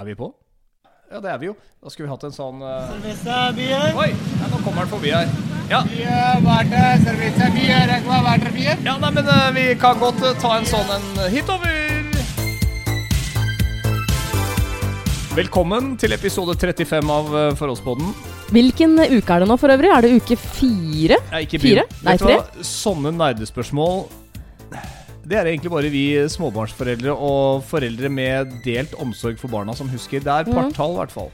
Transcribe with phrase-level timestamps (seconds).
[0.00, 0.30] Er vi på?
[1.12, 1.54] Ja, det er vi jo.
[1.84, 2.88] Da skulle vi hatt en sånn uh...
[4.00, 4.06] Oi!
[4.40, 5.28] Ja, nå kommer han forbi her.
[5.68, 5.82] Ja,
[8.54, 8.80] beer.
[8.80, 11.76] ja nei, men uh, vi kan godt uh, ta en sånn en hitover.
[15.36, 18.14] Velkommen til episode 35 av uh, Forholdspodden.
[18.56, 19.92] Hvilken uke er det nå for øvrig?
[19.92, 21.20] Er det uke fire?
[21.28, 21.84] Nei, ikke Fire?
[22.08, 22.40] Nei, tre?
[22.64, 24.06] Sånne nerdespørsmål
[25.30, 30.22] Det er egentlig bare vi småbarnsforeldre og foreldre med delt omsorg for barna som husker.
[30.24, 31.30] Det er partall, i hvert fall.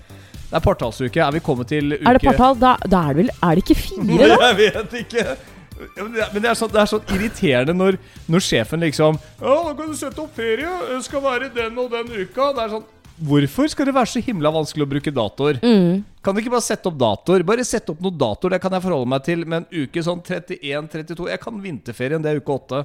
[0.46, 1.22] Det er partallsuke.
[1.24, 2.08] Er vi kommet til uke Mhm.
[2.10, 2.58] Er det partall?
[2.60, 4.36] Da, da er det vel Er det ikke fire, da?
[4.52, 5.24] Jeg vet ikke.
[6.32, 7.98] Men det er, sånn, det er sånn irriterende når,
[8.32, 10.68] når sjefen liksom Ja, da kan du sette opp ferie.
[10.92, 12.52] Det skal være den og den uka.
[12.56, 12.84] Det er sånn
[13.16, 15.56] Hvorfor skal det være så himla vanskelig å bruke datoer?
[15.64, 16.02] Mm.
[16.22, 17.42] Kan du ikke bare sette opp datoer?
[17.48, 19.44] Bare sette opp noen datoer, det kan jeg forholde meg til.
[19.48, 22.82] Men uke sånn 31-32 Jeg kan vinterferien, det er uke 8.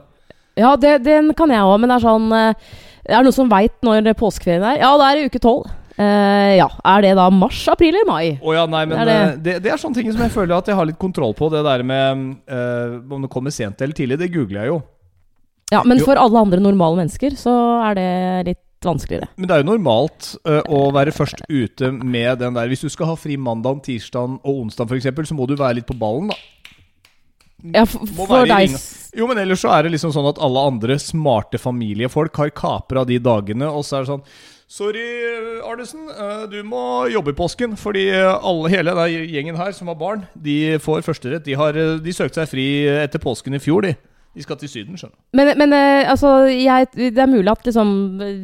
[0.59, 2.71] Ja, det, den kan jeg òg, men det er sånn eh,
[3.07, 4.81] Er det noen som veit når påskeferien er?
[4.83, 5.69] Ja, det er i uke tolv.
[6.01, 6.67] Eh, ja.
[6.87, 8.39] Er det da mars, april eller mai?
[8.41, 10.57] Oh, ja, nei, men Det er det, det, det er sånne ting som jeg føler
[10.57, 11.51] at jeg har litt kontroll på.
[11.53, 14.81] Det der med uh, om det kommer sent eller tidlig, det googler jeg jo.
[15.71, 16.09] Ja, Men Jo.
[16.09, 17.53] for alle andre normale mennesker så
[17.87, 18.09] er det
[18.49, 19.29] litt vanskeligere.
[19.37, 22.89] Men det er jo normalt uh, å være først ute med den der Hvis du
[22.89, 26.31] skal ha fri mandag, tirsdag og onsdag f.eks., så må du være litt på ballen,
[26.33, 26.39] da.
[27.77, 28.73] Ja, for, for deg.
[29.17, 33.03] Jo, men ellers så er det liksom sånn at alle andre smarte familiefolk har kapra
[33.07, 34.25] de dagene, og så er det sånn
[34.71, 35.01] Sorry,
[35.67, 36.05] Arnesen.
[36.07, 37.73] øh, Du må jobbe i påsken.
[37.75, 41.43] Fordi alle, hele den gjengen her som har barn, de får førsterett.
[41.43, 43.97] De, har, øh, de søkte seg fri etter påsken i fjor, de.
[44.31, 45.19] De skal til Syden, skjønner du.
[45.35, 47.89] Men, men eh, altså, jeg, det er mulig at liksom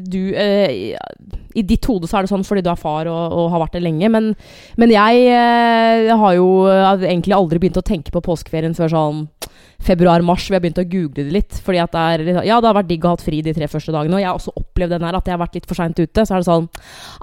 [0.04, 0.98] du eh,
[1.56, 3.78] I ditt hode så er det sånn fordi du er far og, og har vært
[3.78, 4.34] det lenge, men,
[4.76, 9.24] men jeg eh, har jo eh, egentlig aldri begynt å tenke på påskeferien før sånn
[9.84, 10.50] februar-mars.
[10.50, 11.60] Vi har begynt å google det litt.
[11.64, 13.54] Fordi at det er litt- Ja, det har vært digg å ha hatt fri de
[13.54, 14.14] tre første dagene.
[14.16, 16.26] Og jeg har også opplevd den her at jeg har vært litt for seint ute.
[16.26, 16.70] Så er det sånn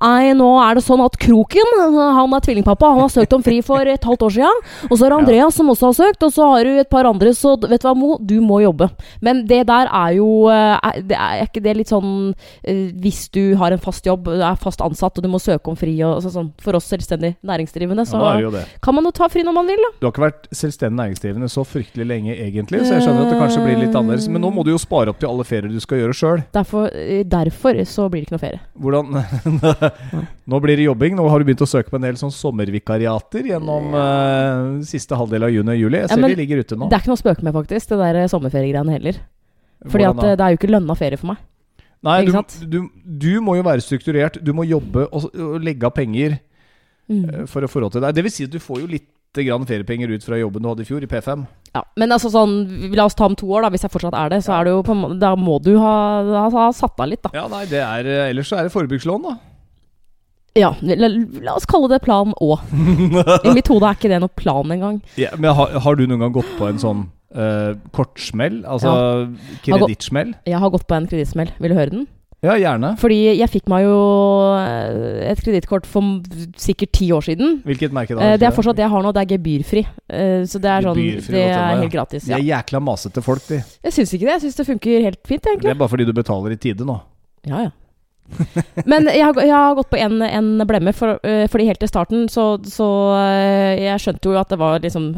[0.01, 3.61] Nei, nå er det sånn at Kroken, han er tvillingpappa, han har søkt om fri
[3.63, 4.63] for et halvt år siden.
[4.91, 7.05] Og så er det Andreas som også har søkt, og så har du et par
[7.05, 8.91] andre, så vet du hva, Mo, du må jobbe.
[9.23, 12.35] Men det der er jo eh, er, det er ikke det litt sånn
[12.65, 15.69] eh, Hvis du har en fast jobb, du er fast ansatt og du må søke
[15.71, 19.29] om fri og sånn For oss selvstendig næringsdrivende, så Ja, er kan man jo ta
[19.29, 19.91] fri når man vil, da.
[20.01, 23.39] Du har ikke vært selvstendig næringsdrivende så fryktelig lenge, egentlig, så jeg skjønner at det
[23.41, 24.27] kanskje blir litt annerledes.
[24.33, 26.43] Men nå må du jo spare opp til alle ferier du skal gjøre sjøl.
[26.55, 28.61] Derfor, eh, derfor så blir det ikke noe ferie.
[28.79, 29.19] Hvordan
[30.53, 31.17] Nå blir det jobbing.
[31.17, 35.49] Nå har du begynt å søke på en del sånn sommervikariater gjennom uh, siste halvdel
[35.49, 36.01] av juni og juli.
[36.03, 36.89] Jeg Ja, ser men de ligger ute nå.
[36.93, 39.21] Det er ikke noe å spøke med, faktisk, det der eh, sommerferiegreiene heller.
[39.89, 41.43] Fordi at det er jo ikke lønna ferie for meg.
[42.05, 42.35] Nei, du,
[42.69, 42.81] du,
[43.25, 44.37] du må jo være strukturert.
[44.45, 46.41] Du må jobbe og, og legge av penger
[47.05, 47.45] Mm.
[47.53, 48.15] for å få råd til det.
[48.17, 49.05] Det vil si at du får jo litt
[49.43, 51.43] grann feriepenger ut fra jobben du hadde i fjor, i P5.
[51.75, 52.53] Ja, men altså sånn,
[52.95, 54.45] la oss ta om to år, da, hvis jeg fortsatt er det.
[54.47, 55.97] Så er det jo på, Da må du ha,
[56.29, 57.33] ha, ha satt av litt, da.
[57.35, 59.35] Ja, nei, det er eh, Ellers så er det forbrukslån, da.
[60.55, 61.09] Ja, la,
[61.43, 62.57] la oss kalle det plan Å.
[63.43, 65.01] I mitt hode er ikke det noe plan engang.
[65.25, 68.61] Ja, men har, har du noen gang gått på en sånn uh, kortsmell?
[68.71, 68.93] Altså
[69.67, 70.37] kredittsmell?
[70.47, 71.51] Jeg har gått på en kredittsmell.
[71.59, 72.07] Vil du høre den?
[72.45, 72.91] Ja, gjerne.
[73.01, 73.99] Fordi jeg fikk meg jo
[74.59, 76.19] eh, et kredittkort for
[76.61, 77.61] sikkert ti år siden.
[77.65, 78.35] Hvilket merke da?
[78.35, 79.13] Eh, Det er fortsatt det jeg har nå.
[79.17, 79.85] Det er gebyrfri.
[80.09, 82.27] Eh, Så det er sånn Gebyrfri Det er helt gratis.
[82.29, 83.63] De er jækla masete folk, de.
[83.87, 84.35] Jeg syns ikke det.
[84.37, 87.01] Jeg syns det funker helt fint, Det er bare fordi du betaler i tide nå.
[87.49, 87.73] Ja, ja.
[88.89, 91.91] Men jeg har, jeg har gått på en, en blemme, for, uh, fordi helt til
[91.91, 95.11] starten så, så uh, Jeg skjønte jo at det var liksom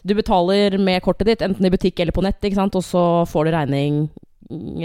[0.00, 3.04] Du betaler med kortet ditt, enten i butikk eller på nett, ikke sant, og så
[3.28, 3.98] får du regning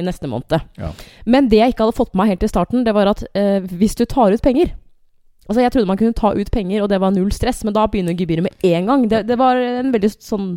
[0.08, 0.60] neste måned.
[0.80, 0.92] Ja.
[1.26, 3.60] Men det jeg ikke hadde fått med meg helt til starten, det var at eh,
[3.68, 4.74] hvis du tar ut penger
[5.48, 7.86] Altså Jeg trodde man kunne ta ut penger, og det var null stress, men da
[7.88, 9.06] begynner gebyret med en gang.
[9.08, 10.50] Det, det var en veldig sånn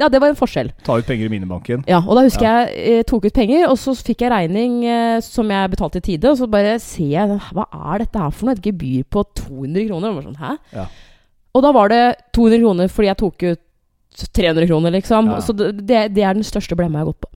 [0.00, 0.72] Ja, det var en forskjell.
[0.86, 1.84] Ta ut penger i minibanken.
[1.90, 5.20] Ja, og da husker jeg eh, tok ut penger, og så fikk jeg regning eh,
[5.22, 6.32] som jeg betalte i tide.
[6.32, 8.58] Og så bare ser jeg Hva er dette her for noe?
[8.58, 10.18] Et gebyr på 200 kroner?
[10.18, 10.56] Og sånn, Hæ?
[10.74, 10.88] Ja.
[11.54, 12.04] Og da var det
[12.34, 13.66] 200 kroner fordi jeg tok ut
[14.34, 15.30] 300 kroner, liksom.
[15.36, 15.42] Ja.
[15.44, 17.30] Så det, det det er den største blemma jeg har gått på.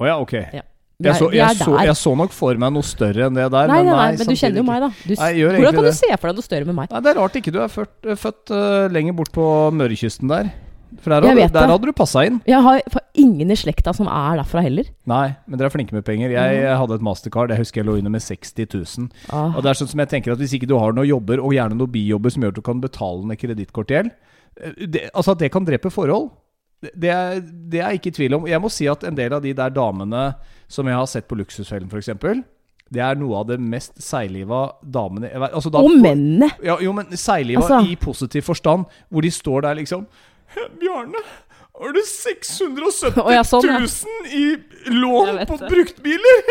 [0.00, 0.36] Å ja, ok.
[0.52, 0.66] Ja.
[1.02, 3.70] Er, Jeg så, jeg, så, jeg så nok for meg noe større enn det der.
[3.70, 4.90] Nei, nei, nei, men du kjenner jo meg, da.
[5.02, 5.94] Du, Nei, hvordan kan det.
[5.96, 6.92] du se for deg noe større med meg?
[6.92, 10.52] Nei, Det er rart ikke du er født, født uh, lenger bort på Mørekysten der.
[11.00, 12.38] For der, hadde, der hadde du passa inn.
[12.46, 12.82] Jeg har
[13.18, 14.90] ingen i slekta som er derfra heller.
[15.08, 16.34] Nei, men dere er flinke med penger.
[16.34, 16.74] Jeg mm.
[16.82, 17.54] hadde et mastercard.
[17.54, 19.08] Jeg husker jeg lå inne med 60 000.
[19.32, 19.56] Ah.
[19.56, 21.56] Og det er sånn som jeg tenker at Hvis ikke du har noen jobber, og
[21.56, 25.50] gjerne noen bijobber som gjør at du kan betale ned kredittkortgjeld eh, Altså at det
[25.54, 26.28] kan drepe forhold,
[26.82, 28.48] det, er, det er jeg ikke i tvil om.
[28.50, 30.24] Jeg må si at en del av de der damene
[30.72, 32.10] som jeg har sett på Luksusfellen, f.eks.,
[32.92, 36.50] det er noe av det mest seigliva damene altså da- Og mennene!
[36.60, 40.04] Ja, jo, men seigliva Altså- i positiv forstand, hvor de står der liksom
[40.76, 41.22] Bjarne,
[41.80, 43.78] har du 670 000 sånn, ja.
[43.80, 44.44] 000 i
[44.92, 46.42] lån på bruktbiler?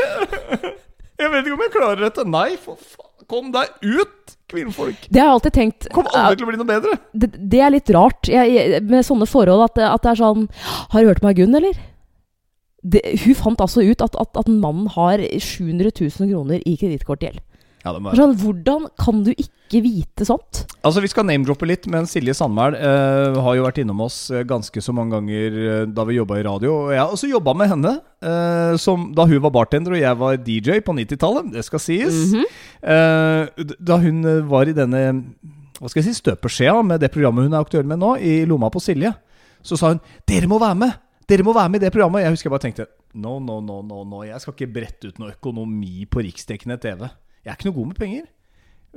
[1.22, 2.25] jeg vet ikke om jeg klarer dette.
[2.25, 3.07] Nei, for faen.
[3.30, 4.20] Kom deg ut,
[4.51, 5.07] kvinnfolk!
[5.09, 5.88] Det har jeg alltid tenkt.
[5.95, 6.98] Kom aldri til å bli noe bedre.
[7.13, 10.45] det, det er litt rart jeg, jeg, med sånne forhold at, at det er sånn
[10.92, 11.80] Har du hørt meg, Gunn, eller?
[12.81, 17.42] Det, hun fant altså ut at, at, at mannen har 700 000 kroner i kredittkortgjeld.
[17.81, 20.65] Ja, det Sånn, hvordan kan du ikke vite sånt?
[20.83, 24.44] Altså, Vi skal name-droppe litt, men Silje Sandmæl eh, har jo vært innom oss eh,
[24.44, 26.73] ganske så mange ganger eh, da vi jobba i radio.
[26.73, 30.19] Og jeg har også jobba med henne eh, som, da hun var bartender og jeg
[30.19, 31.53] var DJ på 90-tallet.
[31.56, 32.19] Det skal sies.
[32.33, 32.45] Mhm.
[32.83, 35.06] Eh, da hun eh, var i denne
[35.81, 38.69] hva skal jeg si, støpeskjea med det programmet hun er aktuell med nå, i lomma
[38.69, 39.15] på Silje,
[39.65, 40.91] så sa hun 'Dere må være med!
[41.25, 43.81] Dere må være med i det programmet!' Jeg husker jeg bare tenkte No, no, no,
[43.81, 44.21] no, no.
[44.23, 47.09] Jeg skal ikke brette ut noe økonomi på riksdekkende TV.
[47.44, 48.25] Jeg er ikke noe god med penger.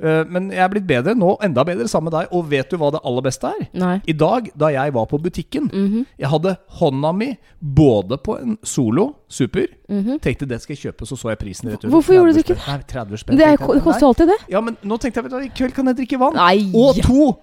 [0.01, 2.33] Eh, men jeg er blitt bedre nå, enda bedre sammen med deg.
[2.35, 3.67] Og vet du hva det aller beste er?
[3.73, 4.01] Nei.
[4.05, 6.05] I dag, da jeg var på butikken, Mhm.
[6.19, 10.19] jeg hadde hånda mi både på en Solo Super Mhm.
[10.19, 11.91] Tenkte det skal jeg kjøpe, så så jeg prisen rett ut.
[11.91, 12.57] Hvorfor gjorde du ikke.
[12.67, 13.37] Nei, 30 spenn.
[13.37, 14.39] Det, det koster alltid det.
[14.49, 16.33] Ja, men nå tenkte jeg, vet du i kveld kan jeg drikke vann.
[16.35, 16.71] Nei!
[16.75, 17.37] Og to!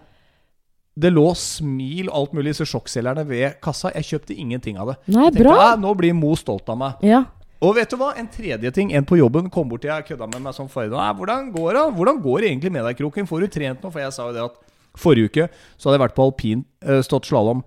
[0.98, 3.90] Det lå smil og alt mulig i disse sjokkselgerne ved kassa.
[3.94, 4.96] Jeg kjøpte ingenting av det.
[5.08, 5.76] Nei, Jeg tenkte, bra.
[5.76, 6.92] Nå blir Mo stolt av meg.
[7.02, 7.24] Ja.
[7.62, 8.10] Og vet du hva?
[8.18, 8.90] En tredje ting.
[8.92, 11.14] En på jobben kom bort til jeg kødda med meg sånn forrige dag.
[11.14, 11.84] hvordan går det?
[11.94, 13.28] Hvordan går det egentlig med deg, Kroken?
[13.30, 13.92] Får du trent nå?
[13.92, 14.58] For jeg sa jo det at
[14.98, 15.48] forrige uke
[15.78, 17.62] så hadde jeg vært på alpin, eh, stått slalåm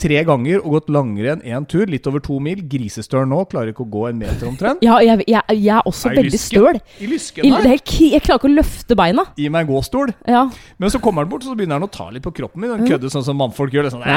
[0.00, 2.58] tre ganger og gått langrenn én tur, litt over to mil.
[2.70, 4.82] Grisestøl nå, klarer ikke å gå en meter omtrent.
[4.84, 6.80] ja jeg, jeg, jeg er også Er veldig støl.
[6.98, 7.68] I lysken her.
[7.68, 9.26] er Jeg klarer ikke å løfte beina.
[9.38, 10.14] Gi meg en gåstol.
[10.26, 10.46] Ja.
[10.78, 12.72] Men så kommer han bort, og så begynner han å ta litt på kroppen min.
[12.74, 13.88] Han kødder sånn som mannfolk gjør.
[13.88, 14.08] Det sånn,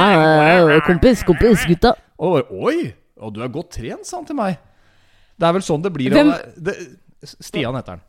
[0.88, 1.94] kompis, kompis, gutta.
[2.18, 2.94] Og bare, Oi!
[3.18, 4.59] Og du er godt trent, sa han til meg.
[5.37, 6.11] Det er vel sånn det blir.
[6.15, 6.33] Hvem-
[6.65, 6.75] det,
[7.23, 8.03] Stian heter han.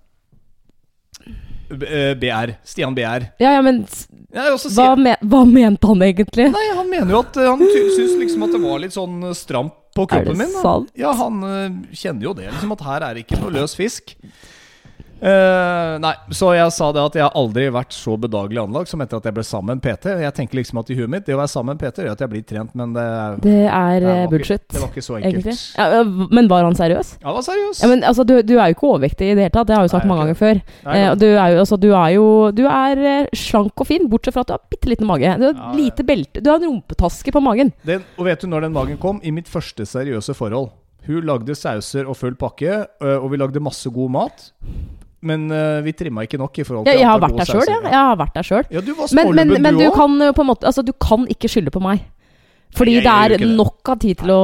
[1.71, 2.55] Eh, BR.
[2.65, 3.27] Stian BR.
[3.39, 3.83] Ja, ja, men
[4.33, 6.47] Ja, hva, men, hva mente han egentlig?
[6.53, 9.35] nei, han mener jo at eh, Han syns liksom at det var litt sånn eh,
[9.37, 10.55] stramt på Er det kroppen min.
[10.63, 10.89] Sant?
[10.97, 14.15] Ja, han eh, kjenner jo det, liksom at her er det ikke noe løs fisk.
[15.19, 19.01] Eh, nei, så jeg sa det at jeg har aldri vært så bedagelig anlagt som
[19.03, 20.13] etter at jeg ble sammen med PT.
[20.23, 22.23] Jeg tenker liksom at i huet mitt Det å være sammen med PT gjør at
[22.23, 23.07] jeg blir trent, men det,
[23.43, 25.65] Det er det eh, bullshit, Ikke, det var ikke så enkelt.
[25.75, 26.03] Ja,
[26.39, 27.11] men var han seriøs?
[27.19, 27.83] Ja, han var seriøs.
[27.83, 29.83] Ja, men altså, du, du er jo ikke overvektig i det hele tatt, det har
[29.83, 30.63] jeg jo sagt Nei, mange ganger før.
[30.87, 34.35] Nei, Eh, du er jo, altså, du er jo Du er slank og fin, bortsett
[34.37, 35.35] fra at du har bitte liten mage.
[35.43, 37.73] Du har Ja, lite belte Du har en rumpetaske på magen.
[37.87, 39.19] Den, og vet du når den dagen kom?
[39.27, 40.71] I mitt første seriøse forhold.
[41.09, 44.51] Hun lagde sauser og full pakke, og vi lagde masse god mat.
[45.21, 47.65] Men uh, vi trimma ikke nok i forhold til Jeg, jeg har vært der sjøl,
[47.67, 47.79] ja.
[47.83, 48.03] jeg.
[48.11, 48.69] Har vært der sjøl.
[48.71, 51.27] Ja, du var Men, men, men du du kan på en måte Altså, du kan
[51.33, 52.05] ikke skylde på meg.
[52.77, 54.43] Fordi det er nok av tid til å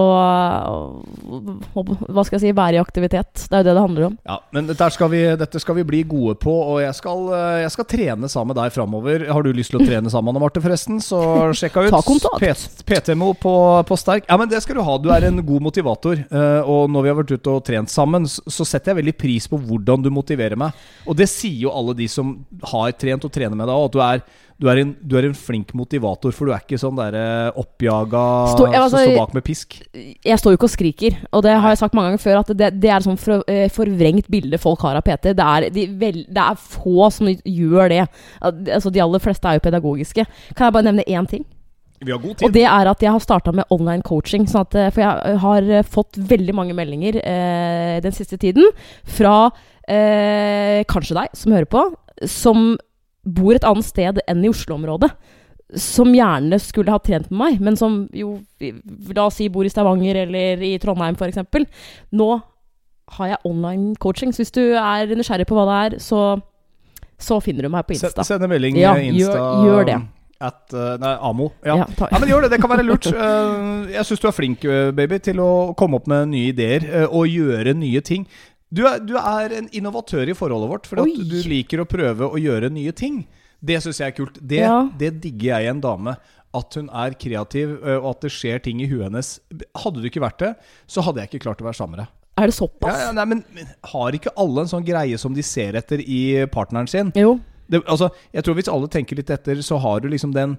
[1.75, 3.45] Hva skal jeg si være i aktivitet.
[3.51, 4.17] Det er jo det det handler om.
[4.27, 7.27] Ja, men dette skal, vi, dette skal vi bli gode på, og jeg skal,
[7.63, 9.27] jeg skal trene sammen med deg framover.
[9.31, 11.01] Har du lyst til å trene sammen, Anne Marte, forresten?
[11.05, 11.21] Så
[11.57, 12.83] sjekka ut Ta kontakt.
[12.89, 13.55] PTMO på,
[13.89, 14.29] på Sterk.
[14.31, 14.97] Ja, men det skal du ha.
[15.01, 16.25] Du er en god motivator.
[16.31, 16.45] ø,
[16.75, 19.49] og når vi har vært ute og trent sammen, så, så setter jeg veldig pris
[19.51, 20.75] på hvordan du motiverer meg.
[21.09, 22.37] Og det sier jo alle de som
[22.73, 24.25] har trent og trener med deg, at du er,
[24.61, 28.21] du er, en, du er en flink motivator, for du er ikke sånn derre oppjaga
[28.53, 29.75] Stå- ja, altså, som står bak med pisk.
[29.95, 32.53] Jeg står jo ikke og skriker, og det har jeg sagt mange ganger før, at
[32.61, 35.35] det, det er et sånn for, eh, forvrengt bilde folk har av PT.
[35.35, 38.05] Det er, de vel, det er få som gjør det.
[38.47, 40.27] Altså, de aller fleste er jo pedagogiske.
[40.55, 41.45] Kan jeg bare nevne én ting?
[42.05, 42.47] Vi har god tid.
[42.47, 44.47] Og det er at jeg har starta med online coaching.
[44.51, 48.67] Sånn at, eh, for jeg har eh, fått veldig mange meldinger eh, den siste tiden
[49.05, 49.51] fra
[49.89, 51.85] eh, kanskje deg som hører på,
[52.31, 52.75] som
[53.25, 55.11] bor et annet sted enn i Oslo-området.
[55.81, 58.35] Som gjerne skulle ha trent med meg, men som jo
[59.17, 61.41] La oss si bor i Stavanger eller i Trondheim f.eks.
[62.13, 62.29] Nå
[63.19, 66.21] har jeg online coaching, så hvis du er nysgjerrig på hva det er, så,
[67.21, 68.25] så finner du meg på Insta.
[68.25, 69.99] Send en melding Ja, eh, Insta gjør- gjør det.
[70.45, 71.51] At, eh, nei, Amo.
[71.65, 71.77] Ja.
[71.83, 72.51] Ja, Ja, men gjør det.
[72.55, 73.07] Det kan være lurt.
[73.13, 74.61] Eh, Jeg syns du er flink,
[74.97, 78.27] baby, til å komme opp med nye ideer og gjøre nye ting.
[78.75, 82.41] Du er, du er en innovatør i forholdet vårt, for du liker å prøve å
[82.41, 83.21] gjøre nye ting.
[83.65, 84.41] Det syns jeg er kult.
[84.43, 84.81] Det, Ja.
[84.99, 86.17] det digger jeg i en dame.
[86.55, 89.33] At hun er kreativ, og at det skjer ting i huet hennes.
[89.83, 90.53] Hadde du ikke vært det,
[90.87, 92.13] så hadde jeg ikke klart å være sammen med deg.
[92.39, 92.95] Er det såpass?
[92.99, 96.03] Ja, ja, nei, men, men har ikke alle en sånn greie som de ser etter
[96.03, 97.13] i partneren sin?
[97.15, 97.37] Jo.
[97.71, 100.57] det, altså, jeg tror hvis alle tenker litt etter, så har du liksom den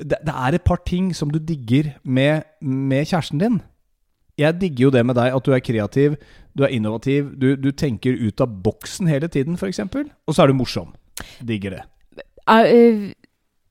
[0.00, 3.60] det, det er et par ting som du digger med, med kjæresten din.
[4.40, 6.14] Jeg digger jo det med deg, at du er kreativ,
[6.56, 9.82] du er innovativ, du, du tenker ut av boksen hele tiden, f.eks.
[9.84, 10.94] Og så er du morsom.
[11.44, 11.82] Digger det.
[12.48, 13.02] Uh, uh,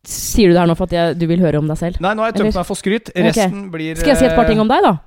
[0.07, 2.01] sier du det her nå for at jeg, du vil høre om deg selv?
[2.03, 3.09] Nei, nå har jeg tømt meg for skryt.
[3.17, 4.99] Resten blir Skal jeg si et par ting om deg, da?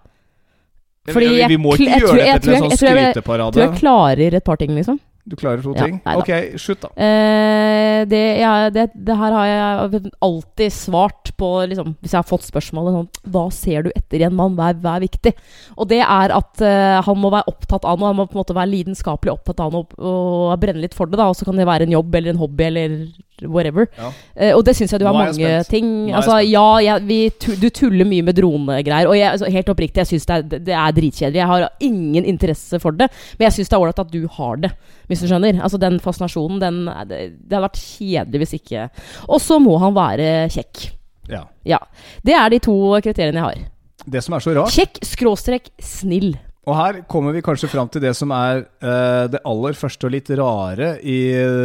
[1.05, 3.45] fordi vi, jeg vi må ikke jeg gjøre jeg dette til en sånn skryteparade.
[3.45, 3.53] jeg.
[3.53, 4.99] Tror jeg klarer et par ting, liksom.
[5.27, 6.01] Du klarer to Ja, ting?
[6.05, 6.21] neida.
[6.21, 6.89] Ok, slutt, da.
[7.01, 12.29] Eh, det, ja, det, det her har jeg alltid svart på liksom, Hvis jeg har
[12.29, 14.53] fått spørsmålet sånn Hva ser du etter i en mann?
[14.59, 15.33] Hva er, hva er viktig?
[15.81, 18.13] Og det er at eh, han må være opptatt av noe.
[18.13, 21.17] Han må på en måte være lidenskapelig opptatt av noe og brenne litt for det.
[21.23, 22.99] da Og så kan det være en jobb eller en hobby eller
[23.43, 23.89] whatever.
[23.99, 24.11] Ja.
[24.37, 27.19] Uh, og det syns jeg du har mange ting Altså, ja, jeg, vi,
[27.61, 29.11] du tuller mye med dronegreier.
[29.11, 31.41] Og jeg, altså, helt oppriktig, jeg syns det, det er dritkjedelig.
[31.41, 33.11] Jeg har ingen interesse for det.
[33.39, 34.73] Men jeg syns det er ålreit at du har det,
[35.11, 35.61] hvis du skjønner.
[35.65, 38.89] Altså Den fascinasjonen, den Det, det hadde vært kjedelig hvis ikke
[39.29, 40.89] Og så må han være kjekk.
[41.31, 41.45] Ja.
[41.65, 41.81] Ja.
[42.25, 43.71] Det er de to kriteriene jeg har.
[44.05, 46.35] Det som er så rart Kjekk skråstrek snill.
[46.65, 50.15] Og her kommer vi kanskje fram til det som er uh, det aller første og
[50.15, 51.19] litt rare i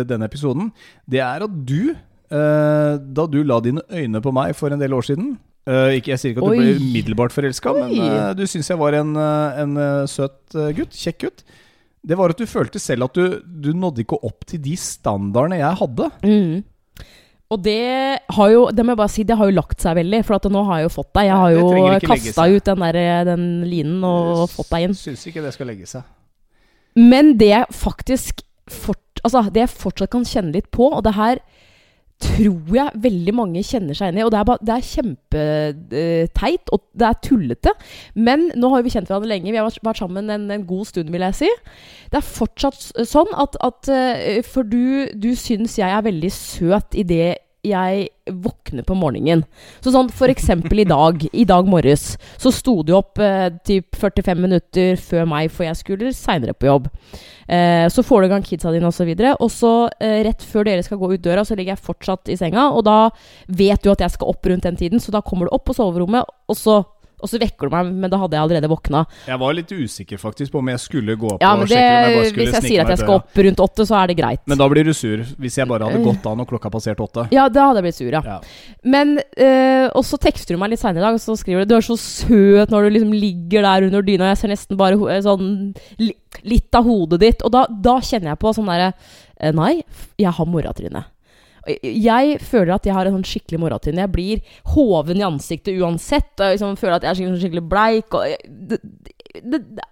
[0.07, 0.71] denne episoden.
[1.07, 4.95] Det er at du, uh, da du la dine øyne på meg for en del
[4.97, 5.31] år siden
[5.69, 6.57] uh, ikke, Jeg sier ikke at Oi.
[6.57, 9.79] du ble umiddelbart forelska, men du syns jeg var en, en
[10.11, 10.99] søt gutt.
[10.99, 11.45] Kjekk gutt.
[11.99, 15.59] Det var at du følte selv at du, du nådde ikke opp til de standardene
[15.59, 16.11] jeg hadde.
[16.23, 16.59] Mm.
[17.49, 20.21] Og det har jo Det må jeg bare si, det har jo lagt seg veldig.
[20.27, 21.29] For nå har jeg jo fått deg.
[21.29, 21.65] Jeg har jo
[22.05, 23.01] kasta ut den, der,
[23.31, 24.97] den linen og fått deg inn.
[24.97, 26.05] Syns ikke det skal legge seg.
[26.99, 31.15] Men det jeg faktisk fort, altså, Det jeg fortsatt kan kjenne litt på, og det
[31.17, 31.41] her
[32.19, 34.25] tror jeg veldig mange kjenner seg igjen i.
[34.27, 37.73] Og det er, bare- det er kjempeteit, og det er tullete.
[38.15, 39.51] Men nå har vi kjent hverandre lenge.
[39.53, 41.51] Vi har vært sammen en, en god stund, vil jeg si.
[42.11, 46.97] Det er fortsatt sånn at, at eh, For du, du syns jeg er veldig søt
[46.97, 47.35] i det
[47.65, 49.41] jeg våkner på morgenen.
[49.83, 53.97] Så sånn for eksempel i dag, i dag morges, så sto du opp eh, typ
[53.99, 56.87] 45 minutter før meg, for jeg skulle seinere på jobb.
[57.49, 59.09] Eh, så får du i gang kidsa dine osv.
[59.09, 59.73] Og, så og så
[60.05, 62.69] eh, rett før dere skal gå ut døra, så ligger jeg fortsatt i senga.
[62.71, 63.09] Og da
[63.47, 65.75] vet du at jeg skal opp rundt den tiden, så da kommer du opp på
[65.77, 66.81] soverommet, og så,
[67.19, 69.03] og så vekker du meg, men da hadde jeg allerede våkna.
[69.27, 72.05] Jeg var litt usikker faktisk på om jeg skulle gå opp Ja, og sjekke om
[72.09, 74.17] jeg bare skulle hvis jeg sier at jeg skal opp rundt åtte, så er det
[74.19, 74.41] greit.
[74.49, 77.27] Men da blir du sur, hvis jeg bare hadde gått an og klokka passert åtte.
[77.35, 78.21] Ja, da hadde jeg blitt sur, ja.
[78.25, 78.39] Ja.
[78.83, 81.73] Men øh, Og så tekster du meg litt seinere i dag, og så skriver du
[81.73, 84.97] Du er så søt når du liksom ligger der under dyna, jeg ser nesten bare
[85.11, 85.73] eh, sånn
[86.47, 87.43] litt av hodet ditt.
[87.45, 89.79] Og da, da kjenner jeg på sånn derre eh, Nei,
[90.19, 91.05] jeg har morratryne.
[91.67, 94.05] Jeg føler at jeg har en sånn skikkelig morratryne.
[94.05, 96.31] Jeg blir hoven i ansiktet uansett.
[96.37, 98.17] Og jeg liksom føler at jeg er skikkelig, skikkelig bleik.
[98.17, 98.81] Og det,
[99.39, 99.87] det, det,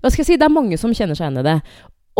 [0.00, 0.40] hva skal jeg si?
[0.40, 1.58] Det er mange som kjenner seg igjen i det.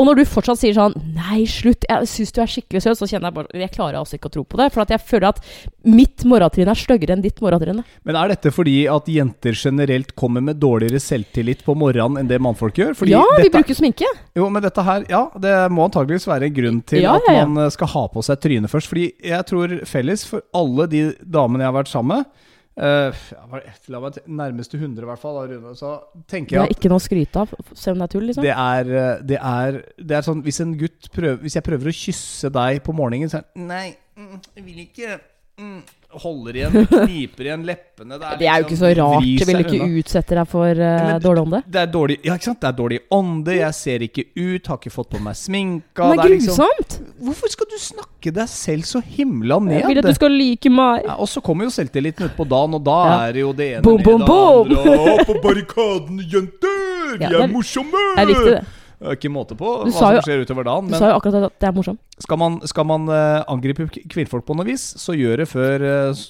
[0.00, 3.08] Og når du fortsatt sier sånn Nei, slutt, jeg syns du er skikkelig søt, så
[3.10, 4.70] kjenner jeg bare Jeg klarer altså ikke å tro på det.
[4.72, 5.40] For at jeg føler at
[5.84, 7.82] mitt morgentrinn er styggere enn ditt morgentrinn.
[8.08, 12.40] Men er dette fordi at jenter generelt kommer med dårligere selvtillit på morgenen enn det
[12.42, 12.96] mannfolk gjør?
[12.98, 14.08] Fordi Ja, vi bruker sminke.
[14.38, 17.40] Jo, men dette her, ja, det må antageligvis være en grunn til Ja, at ja,
[17.42, 17.48] ja.
[17.48, 18.88] man eh, skal ha på seg trynet først.
[18.90, 22.48] Fordi jeg tror felles for alle de damene jeg har vært sammen med
[22.80, 23.72] ja, det?
[23.92, 27.00] La meg nærmeste 100 i hvert fall, da, så Det tenker jeg er ikke noe
[27.00, 28.46] å skryte av, selv om det er tull, liksom.
[28.46, 31.90] det er, eh, det er Det er sånn Hvis en gutt prøver Hvis jeg prøver
[31.90, 35.18] å kysse deg på morgenen, så er det Nei, mm, jeg vil ikke
[35.60, 35.80] mm,
[36.10, 39.20] Holder igjen, kniper igjen leppene Det er jo liksom- ikke så rart.
[39.22, 39.98] vrir Du vil ikke unna.
[40.00, 40.76] utsette deg for uh,
[41.06, 41.60] men- dårlig ånde.
[41.70, 42.60] Det er dårlig Ja, ikke sant?
[42.60, 46.16] Det er dårlig ånde, jeg ser ikke ut, har ikke fått på meg sminka Men
[46.16, 46.88] det det er grusomt!
[46.90, 47.22] liksom, grusomt!
[47.22, 49.78] Hvorfor skal du snakke deg selv så himla ned?
[49.80, 51.04] Jeg vil at du skal like meg.
[51.06, 53.28] ja, og så kommer jo selvtilliten utpå dagen, og da Ja.
[53.28, 54.66] er det jo det ene Boom, ned, boom, det boom!
[54.66, 57.18] andre, Og på barrikadene, jenter!
[57.18, 58.02] Vi er er- morsomme!
[58.16, 58.64] Det er viktig, det.
[59.00, 60.90] Ikke måte på Du hva som skjer utover dagen.
[60.92, 62.00] Du sa jo akkurat at det er morsomt.
[62.20, 66.20] skal man, skal man eh, angripe kvinnfolk på noe vis, så gjør det før uh,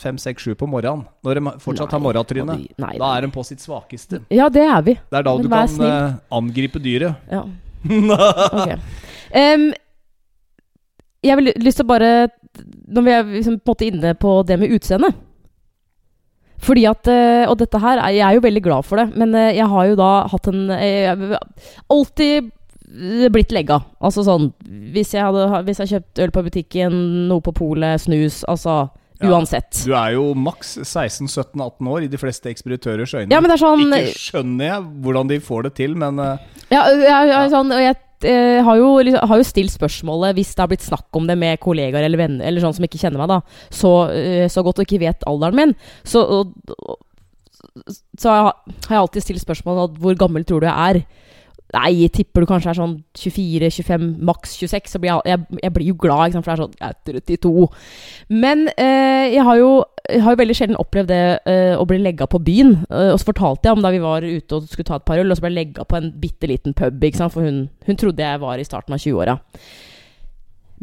[0.00, 1.04] fem, seks, sju på morgenen.
[1.26, 2.56] Når de fortsatt har Nei, morgentryne.
[2.56, 4.22] og Da er de på sitt svakeste.
[4.32, 4.96] Ja, det er vi.
[4.96, 7.20] Det er da Men du kan eh, angripe dyret.
[7.28, 7.44] Ja.
[7.92, 8.78] okay.
[9.36, 9.68] um,
[11.24, 12.08] jeg vil lyst til å bare
[12.88, 15.12] Når vi er liksom på en måte inne på det med utseende
[16.62, 19.34] Fordi at eh, Og dette her er Jeg er jo veldig glad for det, men
[19.34, 21.38] eh, jeg har jo da hatt en eh,
[21.92, 22.52] Alltid
[23.34, 23.80] blitt legga.
[24.04, 24.52] Altså sånn
[24.94, 26.98] Hvis jeg hadde Hvis jeg kjøpt øl på butikken,
[27.30, 28.84] noe på polet, snus Altså
[29.22, 29.30] Ja.
[29.30, 29.84] uansett.
[29.86, 33.30] Du er jo maks 16-17-18 år i de fleste ekspeditørers øyne.
[33.32, 37.70] Ja, sånn Ikke skjønner jeg hvordan de får det til, men Ja, jeg, jeg, sånn,
[37.72, 41.18] og jeg eh, har, jo, liksom, har jo stilt spørsmålet hvis det har blitt snakk
[41.18, 43.40] om det med kollegaer eller venner eller sånn som ikke kjenner meg da
[43.74, 45.74] så, eh, så godt og ikke vet alderen min.
[46.06, 46.54] Så, og,
[48.20, 48.54] så har
[48.88, 51.02] jeg alltid stilt spørsmålet hvor gammel tror du jeg er.
[51.72, 54.92] Nei, jeg tipper du kanskje er sånn 24-25, maks 26.
[54.92, 57.64] Så blir jeg, jeg, jeg blir jo glad, for det er sånn Jeg er 32.
[58.44, 59.70] Men eh, jeg, har jo,
[60.06, 62.76] jeg har jo veldig sjelden opplevd det eh, å bli legga på byen.
[62.90, 65.22] Eh, og så fortalte jeg om da vi var ute og skulle ta et par
[65.22, 67.08] øl, og så ble jeg legga på en bitte liten pub.
[67.24, 69.38] For hun, hun trodde jeg var i starten av 20-åra.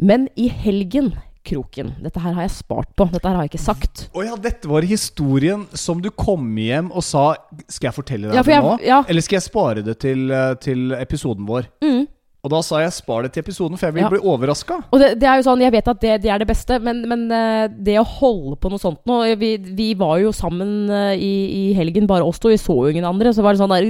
[0.02, 3.08] Men i helgen, Kroken Dette her har jeg spart på.
[3.10, 4.04] Dette her har jeg ikke sagt.
[4.14, 7.32] Å ja, dette var historien som du kom hjem og sa
[7.66, 8.74] Skal jeg fortelle deg Ja, for det nå?
[8.86, 9.00] ja.
[9.10, 11.66] Eller skal jeg spare det til, eh, til episoden vår?
[11.82, 12.04] Mm.
[12.42, 14.08] Og da sa jeg spar det til episoden, for jeg vil Ja.
[14.10, 14.80] bli overraska.
[14.90, 17.04] Og det, det er jo sånn, Jeg vet at det, det er det beste, men,
[17.06, 21.14] men eh, det å holde på noe sånt nå Vi, vi var jo sammen eh,
[21.22, 21.32] i,
[21.70, 22.50] i helgen, bare oss to.
[22.50, 23.30] Vi så jo ingen andre.
[23.34, 23.86] Så var Det sånn der,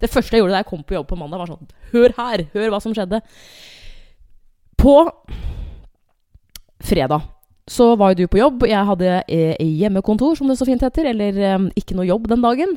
[0.00, 2.44] det første jeg gjorde da jeg kom på jobb på mandag, var sånn Hør her!
[2.52, 3.22] Hør hva som skjedde.
[4.76, 4.98] På
[6.84, 7.24] fredag
[7.64, 8.66] så var jo du på jobb.
[8.68, 11.08] Jeg hadde eh, hjemmekontor, som det så fint heter.
[11.08, 12.74] Eller eh, ikke noe jobb den dagen.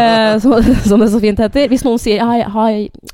[0.00, 0.56] eh, som,
[0.86, 1.68] som det så fint heter.
[1.68, 2.70] Hvis noen sier jeg har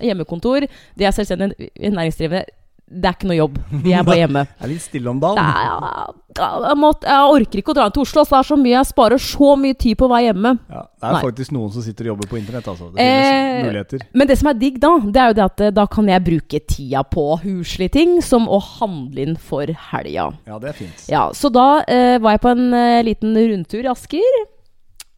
[0.07, 2.45] hjemmekontor, de er selvstendig næringsdrivende,
[2.88, 3.57] det er ikke noe jobb.
[3.85, 4.42] De er bare hjemme.
[4.59, 5.38] Jeg er litt stille om dagen.
[5.45, 8.23] er, jeg, måtte, jeg orker ikke å dra inn til Oslo.
[8.25, 10.52] Så det er så mye jeg sparer så mye tid på å være hjemme.
[10.71, 11.23] Ja, det er Nei.
[11.26, 12.88] faktisk noen som sitter og jobber på internett, altså.
[12.95, 14.04] Det finnes Eh, muligheter.
[14.14, 16.25] Men det som er digg da, det er jo det at eh, da kan jeg
[16.28, 20.28] bruke tida på huslige ting, som å handle inn for helga.
[20.49, 21.04] Ja, det er fint.
[21.11, 24.40] Ja, så da eh, var jeg på en eh, liten rundtur i Asker.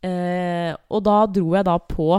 [0.00, 2.14] Eh, og da dro jeg da på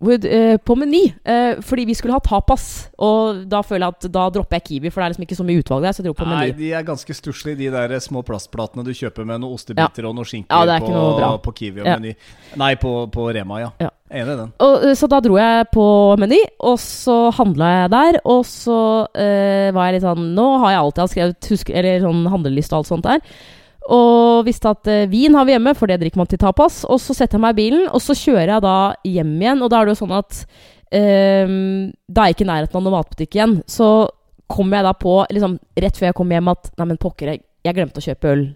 [0.00, 2.88] hvor- eh, på Meny, eh, fordi vi skulle ha tapas.
[2.98, 5.44] Og da føler jeg at da dropper jeg Kiwi, for det er liksom ikke så
[5.46, 5.92] mye utvalg der.
[5.92, 6.56] Så jeg dro på Nei, Meny.
[6.58, 10.24] de er ganske stusslige, de der små plastplatene du kjøper med noen ostebiter og noe
[10.24, 11.96] skinker Ja, på, noe på Kiwi og Ja.
[11.98, 12.14] Meny.
[12.56, 13.70] Nei, på, på Rema, ja.
[13.80, 13.90] Ja.
[14.10, 14.52] Enig i den.
[14.58, 15.86] Og, eh, så da dro jeg på
[16.18, 18.20] Meny, og så handla jeg der.
[18.24, 22.26] Og så eh, var jeg litt sånn Nå har jeg alltid skrevet husk, eller sånn
[22.32, 23.20] handleliste og alt sånt der.
[23.88, 26.82] Og visste at eh, vin har vi hjemme, for det drikker man til tapas.
[26.84, 28.76] Og så setter jeg meg i bilen, og så kjører jeg da
[29.08, 29.62] hjem igjen.
[29.64, 30.40] Og da er det jo sånn at
[30.92, 31.46] eh,
[32.10, 33.60] Da er jeg ikke i nærheten av noen matbutikk igjen.
[33.70, 33.90] Så
[34.50, 37.44] kommer jeg da på, liksom rett før jeg kommer hjem, at nei, men pokker, jeg,
[37.66, 38.48] jeg glemte å kjøpe øl.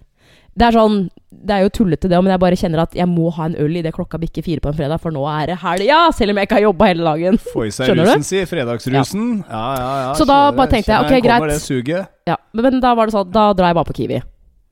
[0.54, 0.96] Det er sånn
[1.34, 3.72] Det er jo tullete, det, men jeg bare kjenner at jeg må ha en øl
[3.80, 5.96] idet klokka bikker fire på en fredag, for nå er det helga!
[6.14, 7.38] Selv om jeg ikke har jobba hele dagen.
[7.50, 8.12] Få i seg Skjønner du?
[8.12, 8.42] rusen, si.
[8.50, 9.24] Fredagsrusen.
[9.48, 10.12] Ja, ja, ja.
[10.18, 11.56] Så da bare tenkte jeg, ok, Kommer greit.
[11.56, 12.12] det suget?
[12.30, 14.20] Ja, men, men da var det sånn Da drar jeg bare på Kiwi.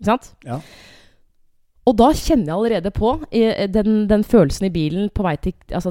[0.03, 0.33] Ikke sant?
[0.45, 0.59] Ja.
[1.83, 5.55] Og da kjenner jeg allerede på i- den, den følelsen i bilen på vei til,
[5.75, 5.91] altså,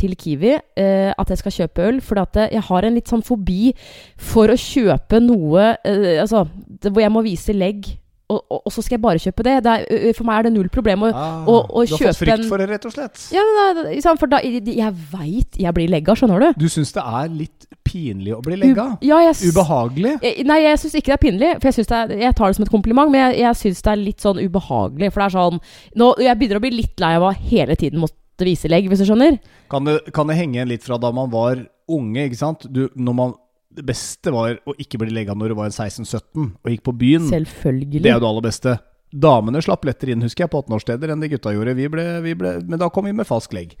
[0.00, 1.98] til Kiwi eh, at jeg skal kjøpe øl.
[2.00, 3.74] For jeg har en litt sånn fobi
[4.16, 6.46] for å kjøpe noe eh, altså,
[6.80, 7.90] det, hvor jeg må vise legg,
[8.28, 9.54] og, og, og så skal jeg bare kjøpe det.
[9.64, 12.18] det er, for meg er det null problem å Ah, og- og du har fått
[12.20, 13.22] frykt en- for det, rett og slett?
[13.32, 16.52] ja, men da- For da, jeg veit jeg blir legga, skjønner du?
[16.60, 18.84] Du syns det er litt pinlig å bli legga?
[18.92, 20.20] U- Ja, jeg, Ubehagelig?
[20.22, 21.52] Jeg- Nei, jeg syns ikke det er pinlig.
[21.62, 23.92] For jeg, det er, jeg tar det som et kompliment, men jeg, jeg syns det
[23.92, 25.12] er litt sånn ubehagelig.
[25.12, 25.60] For det er sånn
[25.96, 28.98] nå, Jeg begynner å bli litt lei av å hele tiden måtte vise legg, hvis
[29.00, 29.38] du skjønner.
[29.70, 32.66] Kan det, kan det henge igjen litt fra da man var unge, ikke sant?
[32.70, 33.32] Du, når man,
[33.68, 37.26] det beste var å ikke bli legga når du var 16-17 og gikk på byen.
[37.30, 38.04] Selvfølgelig.
[38.04, 38.78] Det er jo det aller beste.
[39.08, 41.72] Damene slapp lettere inn, husker jeg, på 18-årssteder enn de gutta gjorde.
[41.78, 43.72] Vi ble, vi ble, men da kom vi med falsk legg.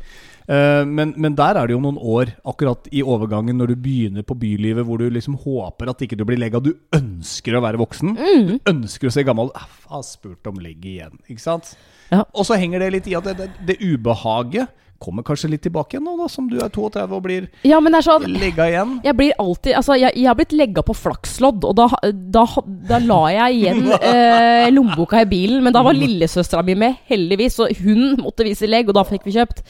[0.48, 4.24] Uh, men, men der er det jo noen år, akkurat i overgangen, når du begynner
[4.24, 6.62] på bylivet, hvor du liksom håper at ikke du blir legga.
[6.64, 8.16] Du ønsker å være voksen.
[8.16, 8.48] Mm.
[8.48, 11.74] Du ønsker å se gammel ah, Har spurt om legg igjen, ikke sant?
[12.08, 12.22] Ja.
[12.32, 15.96] Og så henger det litt i at det, det, det ubehaget kommer kanskje litt tilbake
[15.96, 18.96] igjen nå, da, som du er 32 og blir Ja, sånn legga igjen.
[19.04, 22.44] jeg blir alltid Altså, jeg, jeg har blitt legga på flakslodd, og da, da,
[22.90, 25.62] da la jeg igjen eh, lommeboka i bilen.
[25.64, 29.26] Men da var lillesøstera mi med, heldigvis, og hun måtte vise legg, og da fikk
[29.28, 29.62] vi kjøpt.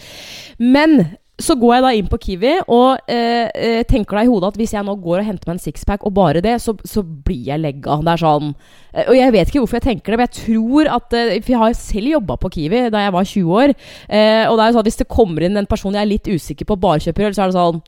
[0.58, 1.00] Men
[1.38, 4.58] så går jeg da inn på Kiwi og eh, eh, tenker da i hodet at
[4.58, 7.46] hvis jeg nå går og henter meg en sixpack, og bare det, så, så blir
[7.52, 8.00] jeg legga.
[8.02, 10.90] Det er sånn eh, Og jeg vet ikke hvorfor jeg tenker det, men jeg tror
[10.96, 13.76] at eh, For jeg har selv jobba på Kiwi da jeg var 20 år.
[14.08, 16.10] Eh, og det er jo sånn at hvis det kommer inn en person jeg er
[16.10, 17.80] litt usikker på, bare kjøper øl, så er det sånn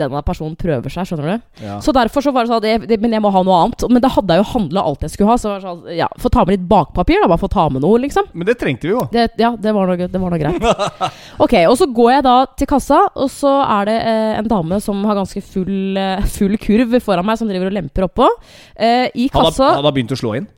[0.00, 1.64] denne personen prøver seg, skjønner du.
[1.64, 1.78] Ja.
[1.84, 3.84] Så derfor så var det sånn det, det, Men jeg må ha noe annet.
[3.92, 5.38] Men da hadde jeg jo handla alt jeg skulle ha.
[5.40, 7.30] Så var det sånn, ja, Få ta med litt bakpapir, da.
[7.30, 8.30] Bare få ta med noe, liksom.
[8.34, 9.04] Men det trengte vi jo.
[9.12, 10.68] Det, ja, det var, noe, det var noe greit.
[11.44, 14.80] Ok, og så går jeg da til kassa, og så er det eh, en dame
[14.84, 18.28] som har ganske full, eh, full kurv foran meg, som driver og lemper oppå.
[18.76, 20.48] Eh, I kassa han har begynt å slå inn,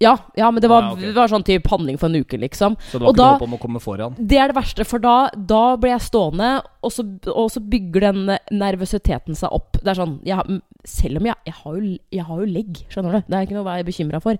[0.00, 1.00] Ja, ja, men det var, Ah, ok.
[1.00, 2.74] det var sånn type handling for en uke, liksom.
[2.88, 4.14] så det var Og ikke da- håp om å komme foran.
[4.16, 8.00] Det er det verste, for da, da ble jeg stående, og så, og så bygger
[8.08, 9.72] den nervøsiteten seg opp.
[9.82, 13.12] Det er sånn, jeg, Selv om jeg, jeg, har jo, jeg har jo legg, skjønner
[13.12, 13.20] du.
[13.28, 14.38] Det er ikke noe å være bekymra for.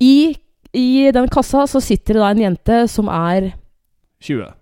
[0.00, 0.36] I,
[0.72, 3.48] I den kassa så sitter det da en jente som er
[4.22, 4.52] 20.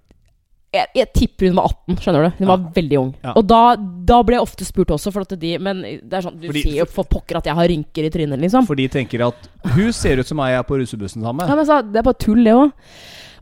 [0.74, 2.30] jeg, jeg tipper hun var 18, skjønner du.
[2.40, 2.70] Hun var Ja.
[2.76, 3.10] veldig ung.
[3.22, 3.32] Ja.
[3.38, 3.60] Og da,
[4.10, 6.62] da ble jeg ofte spurt også, for at de Men det er sånn, du Fordi-
[6.66, 8.66] ser jo for pokker at jeg har rynker i trynet, liksom.
[8.66, 11.64] For de tenker at hun ser ut som ei er på russebussen sammen Ja, men
[11.66, 12.72] så, Det er bare tull, det òg.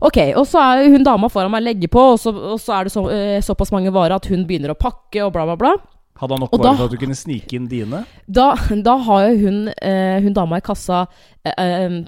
[0.03, 2.83] Ok, og så er hun dama foran meg legger på, og så, og så er
[2.83, 5.75] det så, uh, såpass mange varer at hun begynner å pakke, og bla, bla, bla.
[6.19, 8.03] Hadde han nok varer til at du kunne snike inn dine?
[8.29, 12.03] Da, da har jo hun, uh, hun dama i kassa uh, uh,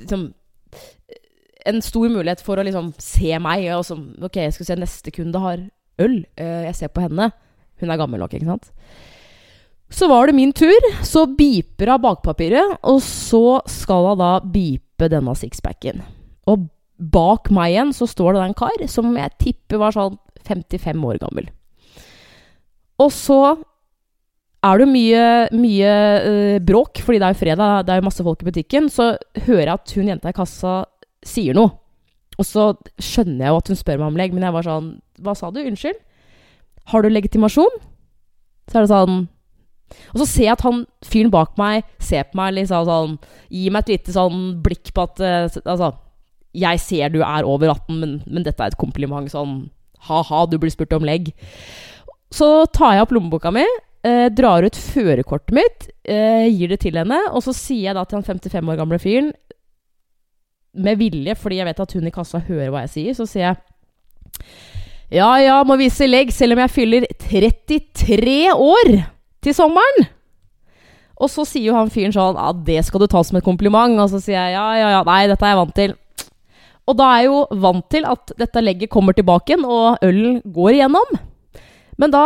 [0.00, 0.32] liksom
[1.64, 3.66] En stor mulighet for å liksom se meg.
[3.76, 5.64] Og så, ok, jeg skal se neste kunde har
[6.04, 6.20] øl.
[6.36, 7.30] Eh, jeg ser på henne.
[7.80, 8.70] Hun er gammel nok, ikke sant.
[9.94, 10.90] Så var det min tur.
[11.06, 16.02] Så beeper hun bakpapiret, og så skal hun da beepe denne sixpacken.
[16.50, 21.06] Og bak meg igjen så står det en kar som jeg tipper var sånn 55
[21.08, 21.48] år gammel.
[23.02, 23.40] Og så
[24.64, 25.24] er det jo mye,
[25.60, 28.88] mye uh, bråk, fordi det er jo fredag, det er jo masse folk i butikken.
[28.92, 29.10] Så
[29.44, 30.76] hører jeg at hun jenta i kassa
[31.26, 31.74] sier noe.
[32.38, 34.88] Og så skjønner jeg jo at hun spør meg om legg, men jeg var sånn
[35.22, 35.60] Hva sa du?
[35.62, 36.00] Unnskyld?
[36.90, 37.76] Har du legitimasjon?
[38.66, 39.20] Så er det sånn
[40.14, 43.14] Og så ser jeg at han fyren bak meg ser på meg liksom sånn
[43.54, 45.92] Gir meg et lite sånn blikk på at eh, Altså,
[46.54, 49.26] jeg ser du er over 18, men, men dette er et kompliment.
[49.30, 49.64] Sånn
[50.06, 51.32] ha-ha, du blir spurt om legg.
[52.34, 53.64] Så tar jeg opp lommeboka mi,
[54.06, 58.04] eh, drar ut førerkortet mitt, eh, gir det til henne, og så sier jeg da
[58.04, 59.32] til han 55 år gamle fyren,
[60.74, 63.46] med vilje, fordi jeg vet at hun i kassa hører hva jeg sier, så sier
[63.48, 63.60] jeg
[65.20, 68.94] Ja ja, må vise legg selv om jeg fyller 33 år
[69.44, 70.08] til sommeren.
[71.20, 73.94] Og så sier jo han fyren sånn Ja, det skal du ta som et kompliment.
[74.02, 75.94] Og så sier jeg ja, ja, ja, nei, dette er jeg vant til.
[76.84, 80.40] Og da er jeg jo vant til at dette legget kommer tilbake igjen, og ølen
[80.44, 81.14] går igjennom.
[82.00, 82.24] Men da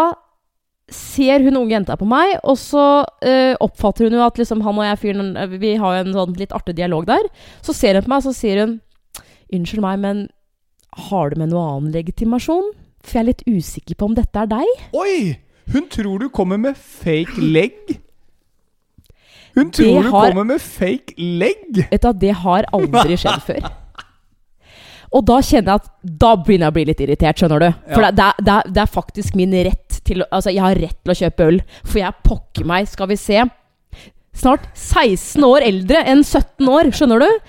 [0.90, 4.78] ser hun unge jenta på meg, og så uh, oppfatter hun jo at liksom han
[4.80, 7.26] og jeg fyren eh, Vi har jo en sånn litt artig dialog der.
[7.62, 8.78] Så ser hun på meg, og så sier hun
[9.52, 10.18] Unnskyld meg, men
[11.08, 12.66] har du med noe annen legitimasjon?
[13.00, 14.66] For jeg er litt usikker på om dette er deg.
[14.92, 15.38] Oi!
[15.72, 17.76] Hun tror du kommer med fake leg.
[19.56, 21.86] Hun tror Det du har- kommer med fake leg!
[21.90, 23.70] Vet du, Det har aldri skjedd før.
[25.16, 25.88] Og da kjenner jeg at
[26.20, 27.70] Da begynner jeg å bli litt irritert, skjønner du.
[27.94, 28.10] For Ja.
[28.10, 31.48] det, det, det er faktisk min rett til Altså, jeg har rett til å kjøpe
[31.52, 31.62] øl.
[31.84, 33.46] For jeg pokker meg, skal vi se
[34.38, 37.48] Snart 16 år eldre enn 17 år, skjønner du?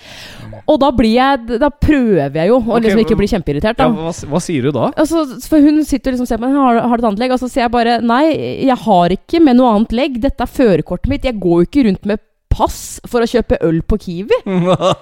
[0.70, 3.90] Og da blir jeg Da prøver jeg jo å okay, liksom ikke bli kjempeirritert, da.
[3.90, 4.90] Ja, hva, hva sier du da?
[4.98, 7.22] Altså, for hun sitter og liksom og ser på meg har, har du et annet
[7.22, 8.24] legg, og så sier jeg bare nei,
[8.66, 10.18] jeg har ikke med noe annet legg.
[10.24, 11.28] Dette er førerkortet mitt.
[11.28, 14.42] Jeg går jo ikke rundt med pass for å kjøpe øl på Kiwi.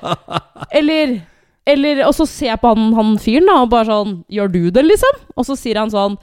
[0.77, 1.19] Eller,
[1.67, 4.61] eller Og så ser jeg på han, han fyren da og bare sånn Gjør du
[4.73, 5.21] det, liksom?
[5.37, 6.17] Og så sier han sånn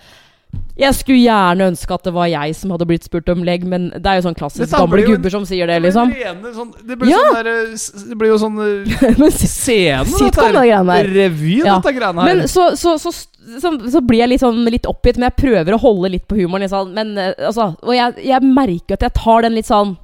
[0.76, 3.90] Jeg skulle gjerne ønske at det var jeg som hadde blitt spurt om legg, men
[3.94, 6.10] det er jo sånn klassisk gamle gubber som sier det, liksom.
[6.10, 7.20] Det, rene sånn, det, blir Ja.
[7.28, 8.58] sånn der, det blir jo sånn
[9.30, 10.48] scene, dette
[10.90, 11.10] her.
[11.14, 11.78] Revy, Ja.
[11.78, 12.34] dette greiene her.
[12.40, 15.76] Men så, så, så, så, så blir jeg litt sånn litt oppgitt, men jeg prøver
[15.76, 16.66] å holde litt på humoren.
[16.66, 16.90] Liksom.
[16.96, 19.96] Men eh, altså Og jeg, jeg merker at jeg tar den litt sånn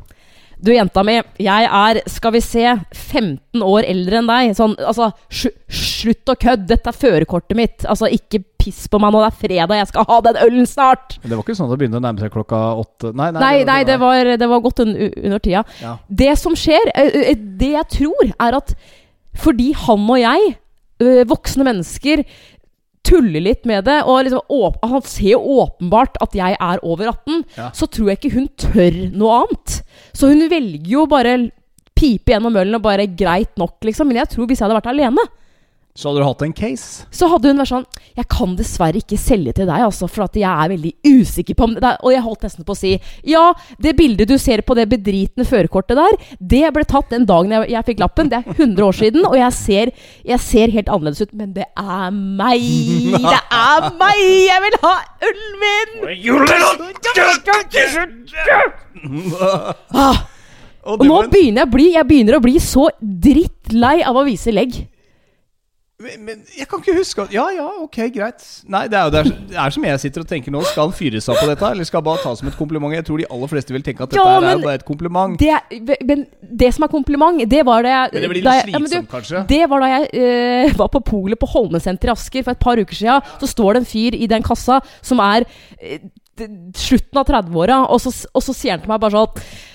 [0.60, 4.50] Du, jenta mi, jeg er, skal vi se, 15 år eldre enn deg.
[4.58, 6.66] Sånn, altså, slutt å kødde.
[6.68, 7.86] Dette er førerkortet mitt.
[7.88, 9.79] Altså, ikke piss på meg nå, det er fredag.
[9.81, 11.16] Jeg skal ha den ølen snart.
[11.23, 13.12] Men det var ikke sånn at det begynte å nærme seg klokka åtte?
[13.16, 15.64] Nei, nei, Nei, nei, det var, det var godt un, under tida.
[15.81, 15.96] Ja.
[16.23, 16.92] Det som skjer,
[17.61, 18.75] det jeg tror, er at
[19.40, 20.55] fordi han og jeg,
[21.31, 22.25] voksne mennesker,
[23.07, 27.38] tuller litt med det, og liksom han ser jo åpenbart at jeg er over 18,
[27.57, 27.70] Ja.
[27.73, 29.79] så tror jeg ikke hun tør noe annet.
[30.12, 31.38] Så hun velger jo bare
[31.96, 34.09] pipe gjennom ølen og bare greit nok, liksom.
[34.09, 35.25] Men jeg tror hvis jeg hadde vært alene,
[35.98, 37.05] Så hadde du hatt en case?
[37.11, 40.37] så hadde hun vært sånn Jeg kan dessverre ikke selge til deg, altså, for at
[40.38, 42.92] jeg er veldig usikker på om det er Og jeg holdt nesten på å si
[43.26, 43.42] Ja,
[43.83, 47.70] det bildet du ser på det bedritne førerkortet der, det ble tatt den dagen jeg,
[47.74, 48.31] jeg fikk lappen.
[48.31, 49.90] Det er 100 år siden, og jeg ser,
[50.31, 52.62] jeg ser helt annerledes ut, men det er meg!
[53.26, 54.22] Det er meg!
[54.46, 54.94] Jeg vil ha
[55.31, 55.90] ulven min!
[59.90, 60.22] Ah,
[60.87, 64.24] Og og nå begynner jeg å bli Jeg begynner å bli så drittlei av å
[64.26, 64.79] vise legg.
[66.00, 68.44] Men, men jeg kan ikke huske at Ja, ja, ok, greit.
[68.72, 70.62] Nei, det er jo det er, det er som jeg sitter og tenker nå.
[70.70, 72.94] Skal han fyre seg på dette, eller skal han bare ta som et kompliment?
[72.96, 75.36] Jeg tror de aller fleste vil tenke at dette Ja, her er bare et kompliment.
[75.40, 78.60] Det, er- men det som er kompliment, det var det jeg Men det blir litt
[78.62, 79.44] jeg- ja, men du, kanskje?
[79.52, 80.08] Det var da jeg
[80.72, 83.28] uh, var på polet på Holmesenteret i Asker for et par uker siden.
[83.42, 85.98] Så står det en fyr i den kassa som er uh,
[86.80, 88.00] slutten av 30-åra, og,
[88.32, 89.68] og så sier han til meg bare sånn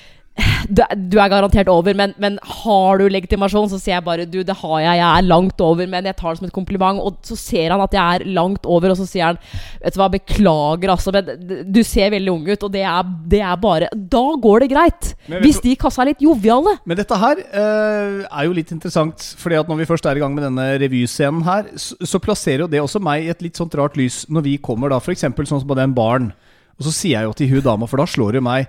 [0.68, 3.70] du, du er garantert over, men, men har du legitimasjon?
[3.72, 6.34] Så sier jeg bare du, det har jeg, jeg er langt over, men jeg tar
[6.34, 7.00] det som et kompliment.
[7.00, 9.40] Og så ser han at jeg er langt over, og så sier han
[9.86, 13.42] Vet du hva, beklager, altså, men du ser veldig ung ut, og det er, det
[13.46, 15.12] er bare Da går det greit.
[15.44, 16.78] Hvis de i kassa er litt joviale.
[16.88, 20.24] Men dette her eh, er jo litt interessant, fordi at når vi først er i
[20.24, 23.60] gang med denne revyscenen her, så, så plasserer jo det også meg i et litt
[23.60, 25.28] sånt rart lys når vi kommer da, f.eks.
[25.28, 26.34] sånn som på den baren.
[26.76, 28.68] Og så sier jeg jo til hun dama, for da slår det meg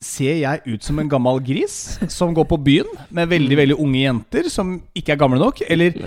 [0.00, 1.74] Ser jeg ut som en gammel gris
[2.08, 5.60] som går på byen med veldig veldig unge jenter som ikke er gamle nok?
[5.68, 5.98] Eller,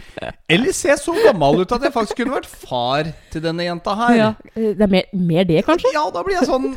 [0.49, 3.93] eller ser jeg så gammel ut at jeg faktisk kunne vært far til denne jenta
[3.99, 4.15] her?
[4.17, 5.93] Ja, eh, det er mer, mer det, kanskje?
[5.93, 6.73] Ja, da blir jeg sånn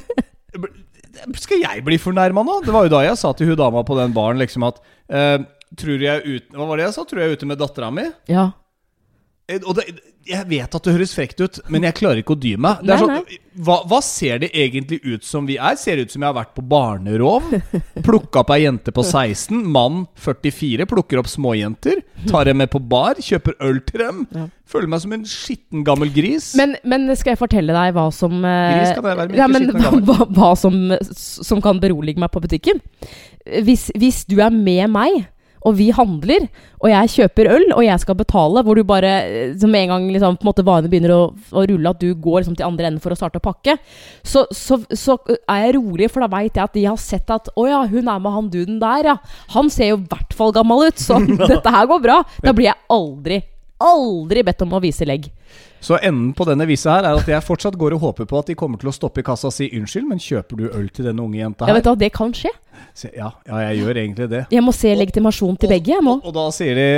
[1.40, 2.58] Skal jeg bli fornærma nå?
[2.66, 5.40] Det var jo da jeg sa til hun dama på den baren liksom at uh,
[5.80, 7.08] Tror jeg ut, Hva var det jeg sa?
[7.08, 8.04] Tror jeg er ute med dattera mi?
[8.28, 8.50] Ja.
[9.48, 9.84] Eh, Og det,
[10.26, 12.80] jeg vet at det høres frekt ut, men jeg klarer ikke å dy meg.
[12.82, 15.76] Det Nei, sånn, hva, hva ser det egentlig ut som vi er?
[15.78, 17.46] Ser det ut som jeg har vært på barnerov?
[18.06, 22.02] Plukka opp ei jente på 16, mann 44, plukker opp småjenter.
[22.26, 24.24] Tar dem med på bar, kjøper øl til dem.
[24.34, 24.48] Ja.
[24.66, 26.50] Føler meg som en skitten gammel gris.
[26.58, 29.46] Men, men skal jeg fortelle deg hva som eh, Gris kan jeg være, men ja,
[29.52, 30.04] men, skitten gammel.
[30.10, 30.82] hva, hva som,
[31.14, 32.82] som kan berolige meg på butikken?
[33.62, 35.22] Hvis, hvis du er med meg,
[35.66, 36.46] og vi handler,
[36.78, 39.12] og jeg kjøper øl, og jeg skal betale, hvor du bare
[39.58, 42.42] som en gang liksom, på en måte varene begynner å, å rulle, at du går
[42.42, 43.76] liksom, til andre enden for å starte å pakke,
[44.22, 47.50] så, så, så er jeg rolig, for da veit jeg at de har sett at
[47.56, 49.18] å ja, hun er med han duden der, ja.
[49.56, 51.18] Han ser jo i hvert fall gammel ut, så
[51.50, 52.20] dette her går bra.
[52.44, 53.42] Da blir jeg aldri,
[53.82, 55.28] aldri bedt om å vise legg.
[55.80, 58.48] Så enden på denne visa her er at jeg fortsatt går og håper på at
[58.50, 61.06] de kommer til å stoppe i kassa og si unnskyld, men kjøper du øl til
[61.06, 61.78] denne unge jenta Ja, her?
[61.78, 62.50] vet du hva, det kan skje.
[62.96, 64.42] Se, ja, ja, jeg gjør egentlig det.
[64.56, 66.16] Jeg må se legitimasjon til begge, jeg nå.
[66.18, 66.88] Og, og da sier de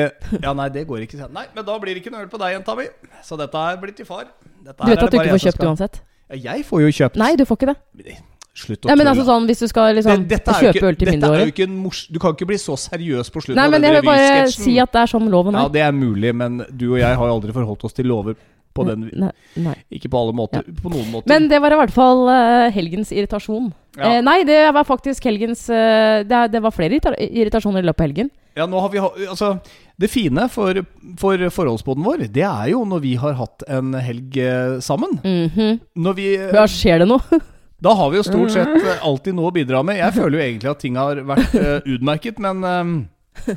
[0.47, 1.21] Ja, nei, det går ikke.
[1.35, 2.87] Nei, men da blir det ikke noe øl på deg, jenta mi.
[3.27, 4.31] Så dette er blitt til far.
[4.64, 6.01] Dette Du vet at du ikke får kjøpt uansett?
[6.31, 7.21] Ja, jeg får jo kjøpt.
[7.21, 8.17] Nei, du får ikke det.
[8.59, 11.68] Slutt å Nei, men altså sånn, Hvis du skal liksom Det- kjøpe øl til mindreårige.
[12.11, 14.79] Du kan ikke bli så seriøs på slutten Nei, av men jeg vil bare si
[14.83, 15.75] at det er sånn loven Ja, er.
[15.77, 18.35] det er mulig, men du og jeg har aldri forholdt oss til lover
[18.75, 19.75] på den Nei, nei.
[19.90, 20.62] Ikke på alle måter.
[20.83, 21.29] På noen måter.
[21.31, 23.73] Men det var i hvert fall uh, helgens irritasjon.
[23.97, 24.18] Ja.
[24.18, 28.07] Eh, nei, det var faktisk helgens uh, det, det var flere irritasjoner i løpet av
[28.07, 28.31] helgen.
[28.59, 29.53] Ja, nå har vi Altså,
[29.99, 30.81] det fine for,
[31.21, 35.18] for forholdsbåten vår, det er jo når vi har hatt en helg eh, sammen.
[35.23, 35.79] -hmm.
[35.94, 37.21] Når vi Ja, skjer det noe?
[37.79, 40.01] Da har vi jo stort sett eh, alltid noe å bidra med.
[40.01, 43.55] Jeg føler jo egentlig at ting har vært eh, utmerket, men eh,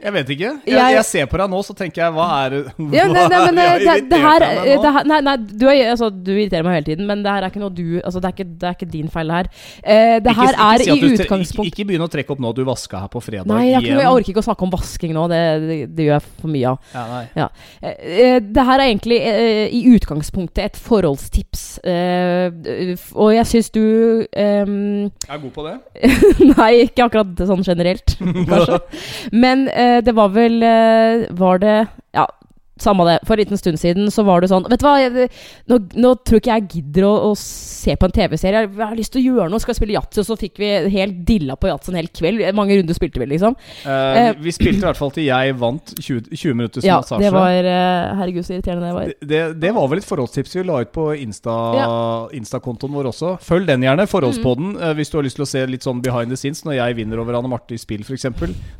[0.00, 0.50] Jeg vet ikke.
[0.64, 2.54] Jeg, Jeg- jeg ser på deg nå, så tenker jeg Hva er
[2.96, 6.30] Ja, nei, nei, men jeg det, det her, det her Nei, nei du, altså, du
[6.32, 8.46] irriterer meg hele tiden, men det her er ikke noe du Altså, det er ikke,
[8.62, 9.50] det er ikke din feil, her.
[9.84, 12.40] Eh, det Ikke- her ikke er si i utgangspunkt Ikke, ikke begynne å trekke opp
[12.40, 14.70] nå du vaska her på fredag Nei, jeg, ikke, noe- orker ikke å snakke om
[14.72, 15.26] vasking nå.
[15.28, 16.78] Det, gjør jeg for mye av.
[16.94, 17.48] Ja, nei.
[17.82, 21.66] Eh, eh, det her er egentlig eh, i utgangspunktet et forholdstips.
[21.84, 22.50] Eh,
[23.14, 23.82] og jeg syns du
[24.32, 25.76] ehm, Jeg er god på det.
[26.56, 28.16] Nei, ikke akkurat sånn generelt,
[28.50, 28.80] kanskje.
[29.32, 31.76] Men eh, det var vel eh, Var det
[32.16, 32.26] Ja,
[32.84, 33.18] samme det.
[33.28, 35.28] For en liten stund siden så var det sånn Vet du hva, jeg,
[35.70, 38.64] nå, nå tror ikke jeg gidder å, å se på en TV-serie.
[38.64, 39.60] Jeg, jeg har lyst til å gjøre noe.
[39.62, 40.20] Skal spille yatzy.
[40.22, 42.42] Og så fikk vi helt dilla på yatzy en hel kveld.
[42.56, 43.56] Mange runder spilte vi, liksom.
[43.84, 47.22] Uh, uh, vi spilte i hvert fall til jeg vant 20, 20 minutters Ja, massasje.
[47.24, 49.10] det var uh, Herregud, så irriterende det var.
[49.10, 51.88] Det, det, det var vel et forholdstips vi la ut på Insta, Ja.
[52.36, 53.34] Insta-kontoen vår også.
[53.44, 54.94] Følg den gjerne, forholdspodden, Mm.
[54.98, 57.20] hvis du har lyst til å se litt sånn behind the scenes når jeg vinner
[57.22, 58.26] over Anne Marte i spill, f.eks.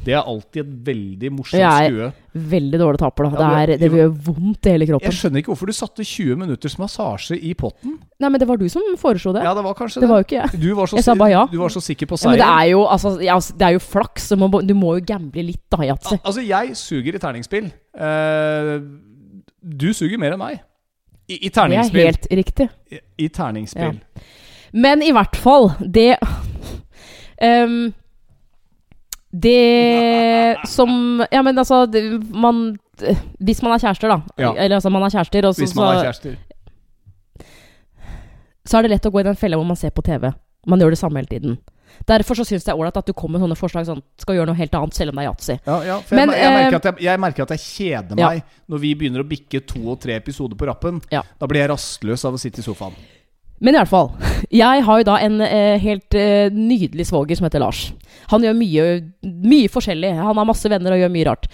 [0.04, 2.10] Det er alltid et veldig morsomt Jeg- skue.
[2.30, 3.30] Veldig dårlig taper, da.
[3.42, 5.10] Ja, det, er, det gjør vondt i hele kroppen.
[5.10, 7.96] Jeg skjønner ikke hvorfor du satte 20 minutters massasje i potten.
[8.22, 9.42] Nei, men det var du som foreslo det.
[9.42, 10.10] Ja, det var kanskje det det.
[10.12, 10.60] var jo ikke jeg.
[10.62, 11.42] Du var så, Jeg sa bare ja.
[11.50, 12.44] Du var så sikker på Ja, men seier.
[12.44, 14.28] det er jo, altså, ja, det er jo flaks.
[14.30, 16.14] Du må, du må jo gamble litt, da, yatzy.
[16.14, 17.70] Al- altså, jeg suger i terningspill.
[17.98, 18.76] Uh,
[19.60, 20.62] du suger mer enn meg.
[21.30, 22.68] I, i Det er helt riktig.
[22.90, 23.98] I, I terningspill.
[24.72, 26.14] Men i hvert fall, det
[27.48, 27.90] ehm,
[29.30, 32.02] Det som Ja, men altså det,
[32.34, 32.76] Man
[33.38, 34.20] Hvis man er kjærester, da.
[34.36, 34.52] Ja.
[34.56, 36.36] Eller altså, man er kjærester, og så, Hvis man er kjærester.
[38.66, 40.28] så er det lett å gå i den fella hvor man ser på TV.
[40.68, 41.56] Man gjør det samme hele tiden.
[42.06, 44.36] Derfor så syns jeg det er ålreit at du kommer med sånne forslag sånn skal
[44.36, 45.56] gjøre noe helt annet, selv om det er yatzy.
[45.66, 48.28] Ja, ja, jeg, jeg, eh, jeg, jeg merker at jeg kjeder Ja.
[48.28, 51.00] meg når vi begynner å bikke to og tre episoder på rappen.
[51.10, 51.24] Ja.
[51.40, 52.94] Da blir jeg rastløs av å sitte i sofaen.
[53.60, 54.12] Men i hvert fall.
[54.50, 57.84] Jeg har jo da en eh, helt eh, nydelig svoger som heter Lars.
[58.32, 58.86] Han gjør mye,
[59.22, 60.10] mye forskjellig.
[60.18, 61.46] Han har masse venner og gjør mye rart.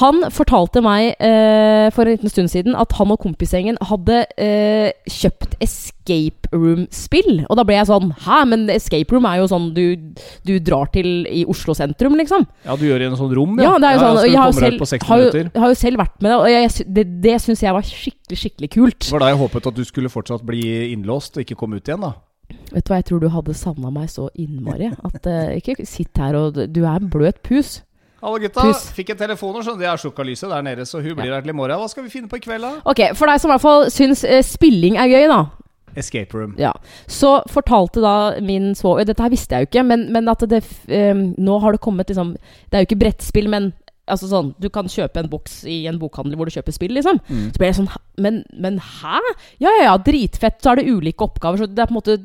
[0.00, 4.90] Han fortalte meg eh, for en liten stund siden at han og kompisgjengen hadde eh,
[5.06, 7.44] kjøpt escape room-spill.
[7.46, 9.84] Og da ble jeg sånn Hæ, men escape room er jo sånn du,
[10.46, 12.48] du drar til i Oslo sentrum, liksom.
[12.66, 14.18] Ja, du gjør det i en sånn rom, Ja, det er jo sånn.
[14.18, 16.40] du jeg har jo selv, på 60 har jo, har jo selv vært med det,
[16.40, 18.98] og jeg, det, det syns jeg var skikkelig, skikkelig kult.
[19.06, 21.86] Det var da jeg håpet at du skulle fortsatt bli innlåst og ikke komme ut
[21.86, 22.16] igjen, da.
[22.70, 24.90] Vet du hva, jeg tror du hadde savna meg så innmari.
[25.06, 27.80] At uh, Ikke sitt her og Du er en bløt pus.
[28.20, 28.66] Hallo, gutta.
[28.68, 28.90] Pus.
[28.96, 29.78] Fikk en telefon, og.
[29.80, 31.80] Det er sjokkalyset der nede, så hun blir her til i morgen.
[31.80, 32.82] Hva skal vi finne på i kveld, da?
[32.84, 35.40] Ok, For deg som i hvert fall syns eh, spilling er gøy, da.
[35.98, 36.54] Escape room.
[36.60, 36.70] Ja.
[37.10, 40.60] Så fortalte da min svoger Dette her visste jeg jo ikke, men, men at det
[40.86, 43.72] eh, Nå har det kommet liksom Det er jo ikke brettspill, men
[44.10, 47.20] Altså sånn, Du kan kjøpe en boks i en bokhandel hvor du kjøper spill, liksom.
[47.26, 47.48] Mm.
[47.50, 49.20] Så ble jeg sånn men, men hæ?
[49.62, 50.58] Ja, ja, ja, dritfett.
[50.60, 51.62] Så er det ulike oppgaver.
[51.62, 52.16] Så det er på en måte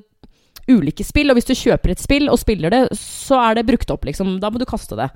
[0.72, 1.32] ulike spill.
[1.32, 4.38] Og hvis du kjøper et spill og spiller det, så er det brukt opp, liksom.
[4.44, 5.10] Da må du kaste det.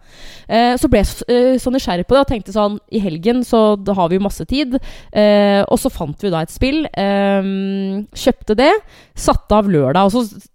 [0.47, 3.77] Eh, så ble jeg så, eh, nysgjerrig på det og tenkte sånn I helgen så
[3.77, 4.77] da har vi jo masse tid.
[5.13, 6.85] Eh, og så fant vi da et spill.
[6.93, 7.51] Eh,
[8.13, 8.71] kjøpte det.
[9.15, 10.09] Satte av lørdag.
[10.09, 10.49] Og så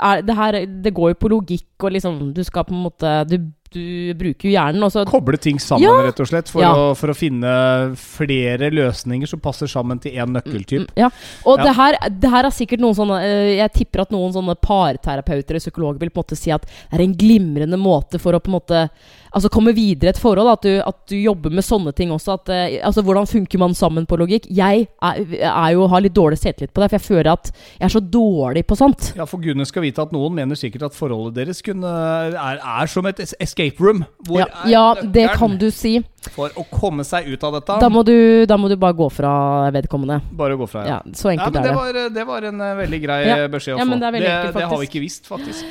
[0.00, 3.10] er det her Det går jo på logikk og liksom Du skal på en måte
[3.26, 3.36] Du
[3.72, 4.82] du bruker jo hjernen.
[4.86, 5.04] Også.
[5.08, 6.02] Koble ting sammen, Ja.
[6.08, 6.72] rett og slett, for, Ja.
[6.74, 7.52] å, for å finne
[7.96, 10.86] flere løsninger som passer sammen til én nøkkeltyp.
[10.88, 11.10] Mm, Ja,
[11.46, 11.58] og.
[11.60, 15.54] Det, her, det her er sikkert noen sånne eh, Jeg tipper at noen sånne parterapeuter
[15.54, 18.40] eller psykologer vil på en måte si at det er en glimrende måte for å
[18.42, 18.88] på en måte
[19.32, 20.48] Altså komme videre i et forhold.
[20.50, 22.32] At du, at du jobber med sånne ting også.
[22.34, 24.48] At, eh, altså Hvordan funker man sammen på logikk?
[24.50, 27.86] Jeg er, er jo, har litt dårlig selvtillit på det, for jeg føler at jeg
[27.86, 29.12] er så dårlig på sånt.
[29.14, 32.90] Ja, for gudene skal vite at noen mener sikkert at forholdet deres kunne, er, er
[32.90, 34.04] som et es- escape room.
[34.26, 36.02] Hvor Ja, er ja, det kan du si.
[36.34, 37.78] For å komme seg ut av dette.
[37.80, 40.20] Da må du, da må du bare gå fra vedkommende.
[40.36, 41.76] Bare gå fra, Ja, Så Ja, enkelt men er det det.
[41.76, 43.36] var, det var en eh, veldig grei Ja.
[43.44, 44.00] eh, beskjed å Ja, få.
[44.00, 45.64] det det, det har vi ikke visst, faktisk.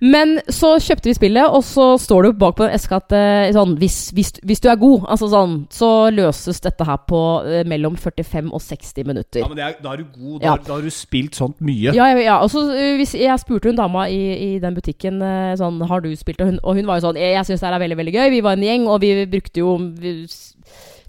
[0.00, 3.12] Men så kjøpte vi spillet, og så står det jo bak på en eske at
[3.12, 7.20] eh, sånn, hvis, hvis, hvis du er god, altså sånn, så løses dette her på
[7.44, 9.42] eh, mellom 45 og 60 minutter.
[9.44, 10.38] Ja, men det er, Da er du god.
[10.40, 10.54] Da, Ja.
[10.56, 11.92] da har du spilt sånt mye.
[11.92, 12.38] Ja, ja.
[12.40, 14.22] Og så eh, hvis Jeg spurte hun dama i,
[14.54, 15.20] i den butikken
[15.60, 17.68] sånn, Har du spilt, og hun, og hun var jo sånn Jeg, jeg syns det
[17.68, 18.30] her er veldig veldig gøy.
[18.38, 20.16] Vi var en gjeng, og vi brukte jo vi,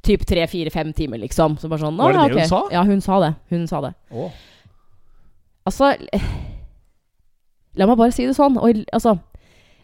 [0.03, 1.55] typ tre-fire-fem timer, liksom.
[1.61, 2.61] Så bare sånn Var det «Å, det hun sa?
[2.75, 3.33] Ja, hun sa det.
[3.55, 3.95] Hun sa det.
[4.11, 4.31] Å.
[5.69, 5.93] Altså
[7.79, 8.57] La meg bare si det sånn.
[8.59, 9.17] Og, altså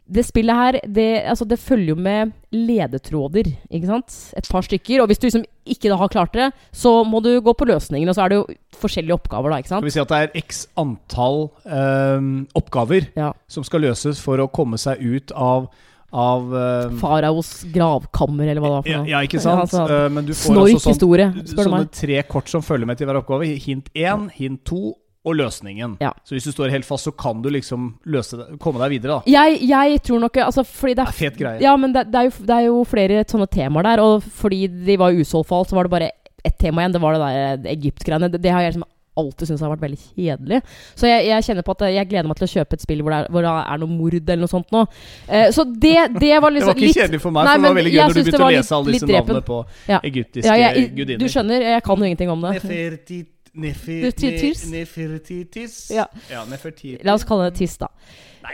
[0.08, 4.14] det spillet her, det, altså, det følger jo med ledetråder, ikke sant?
[4.40, 5.02] Et par stykker.
[5.04, 8.08] Og hvis du liksom ikke da har klart det, så må du gå på løsningen.
[8.08, 8.46] Og så er det jo
[8.80, 13.34] forskjellige oppgaver, da, ikke Skal vi si at det er x antall eh, oppgaver Ja.
[13.52, 15.68] som skal løses for å komme seg ut av,
[16.16, 19.66] av uh, Faraos gravkammer, eller hva det var ja, ja, ikke sant?
[19.66, 23.02] Ja, altså, uh, men du får Snork altså sånn, sånne tre kort som følger med
[23.02, 23.50] til hver oppgave.
[23.60, 24.96] Hint 1, hint 2
[25.28, 25.98] og løsningen.
[26.04, 26.14] Ja.
[26.24, 29.20] Så hvis du står helt fast, så kan du liksom løse det, komme deg videre,
[29.20, 29.34] da.
[29.36, 31.62] Jeg, jeg tror nok altså, fordi det Det er, er fet greie.
[31.68, 34.04] Ja, men det, det, er jo, det er jo flere sånne temaer der.
[34.08, 36.12] Og fordi de var usolgt for alt, så var det bare
[36.48, 36.96] ett tema igjen.
[36.96, 38.32] Det var det der Egypt-greiene.
[38.32, 38.88] Det, det har jeg liksom
[39.18, 40.58] alltid syntes har vært veldig kjedelig.
[40.94, 43.10] Så jeg, jeg kjenner på at jeg gleder meg til å kjøpe et spill hvor
[43.16, 44.84] det er, hvor det er noe mord eller noe sånt nå.
[45.26, 47.64] Eh, så det, det var Det liksom var ikke litt kjedelig for meg, Nei, for
[47.66, 49.58] det var veldig gøy når du begynte å lese litt- alle disse navnene på
[49.90, 50.00] Ja.
[50.12, 51.24] egyptiske ja, jeg, gudinner.
[51.26, 52.52] Du skjønner, jeg kan jo ingenting om det.
[52.60, 53.26] Neferti- nefi-
[53.58, 54.68] Nefertitis?
[55.90, 56.06] Ja.
[56.30, 57.02] ja nefertitis.
[57.08, 57.90] La oss kalle det tiss, da.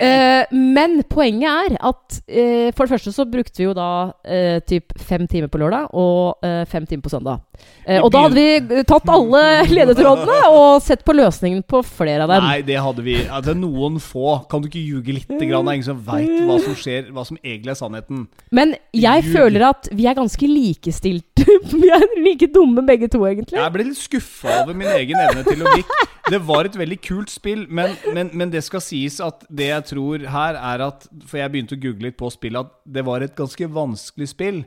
[0.02, 3.90] Eh, men poenget er at eh, for det første så brukte vi jo da
[4.26, 7.44] eh, typ fem timer på lørdag og eh, fem timer på søndag.
[7.86, 9.44] Eh, og da hadde vi tatt alle
[9.76, 12.48] ledetrådene og sett på løsningen på flere av dem.
[12.48, 14.40] Nei, det hadde vi altså, Noen få.
[14.52, 15.68] Kan du ikke ljuge lite grann?
[15.68, 18.26] Det er ingen som veit hva som skjer, hva som egentlig er sannheten.
[18.56, 19.34] Men jeg Ljug.
[19.36, 21.46] føler at vi er ganske likestilte.
[21.84, 23.60] vi er like dumme begge to, egentlig.
[23.60, 25.94] Jeg ble litt skuffa over min egen evne til logikk.
[26.30, 29.83] Det var et veldig kult spill, men, men, men det skal sies at det jeg
[29.90, 33.22] tror her, er at For jeg begynte å google litt på spillet, at det var
[33.26, 34.64] et ganske vanskelig spill.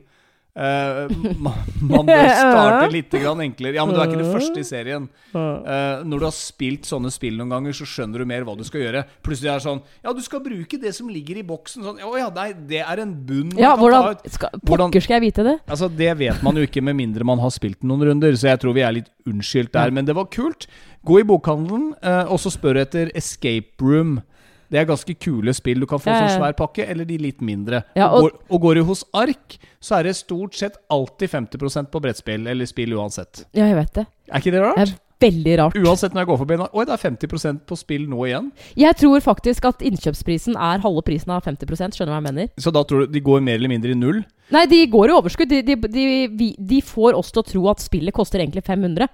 [0.57, 1.05] Uh,
[1.37, 1.53] man,
[1.85, 3.77] man bør starte litt grann enklere.
[3.77, 5.03] Ja, men du er ikke det første i serien.
[5.35, 8.63] Uh, når du har spilt sånne spill noen ganger, så skjønner du mer hva du
[8.65, 9.03] skal gjøre.
[9.25, 11.85] Plutselig er det sånn Ja, du skal bruke det som ligger i boksen.
[11.85, 14.31] Sånn, Å ja, nei, det er en bunn man Ja, kan ta hvordan ut.
[14.33, 15.55] skal, Hvordan- Pokker skal jeg vite det?
[15.67, 18.63] Altså, Det vet man jo ikke med mindre man har spilt noen runder, så jeg
[18.65, 19.93] tror vi er litt unnskyldt der.
[19.93, 20.65] Men det var kult.
[21.05, 24.23] Gå i bokhandelen, uh, og så spør etter Escape Room.
[24.69, 25.79] Det er ganske kule spill.
[25.79, 27.83] Du kan få Ja, sånn svær pakke, eller de litt mindre.
[27.95, 31.29] Ja, og, og- går, og går du hos Ark, så er det stort sett alltid
[31.29, 33.45] 50% på brettspill, eller spill uansett.
[33.53, 34.07] Ja, jeg vet det.
[34.31, 34.75] Er ikke det rart?
[34.77, 35.75] Det er veldig rart.
[35.81, 38.51] Uansett når jeg går forbi Oi, det er 50% på spill nå igjen.
[38.77, 42.49] Jeg tror faktisk at innkjøpsprisen er halve prisen av 50 Skjønner du hva jeg mener?
[42.59, 44.23] Så da tror du de går mer eller mindre i null?
[44.53, 45.49] Nei, de går i overskudd.
[45.49, 49.07] De, de, de, de får oss til å tro at spillet koster egentlig 500.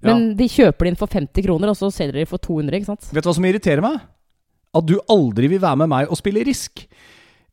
[0.00, 2.88] Men de kjøper det inn for 50 kroner, og så selger de for 200, ikke
[2.88, 3.10] sant?
[3.12, 4.00] Vet du hva som irriterer meg?
[4.76, 6.84] At du aldri vil være med meg og spille Risk.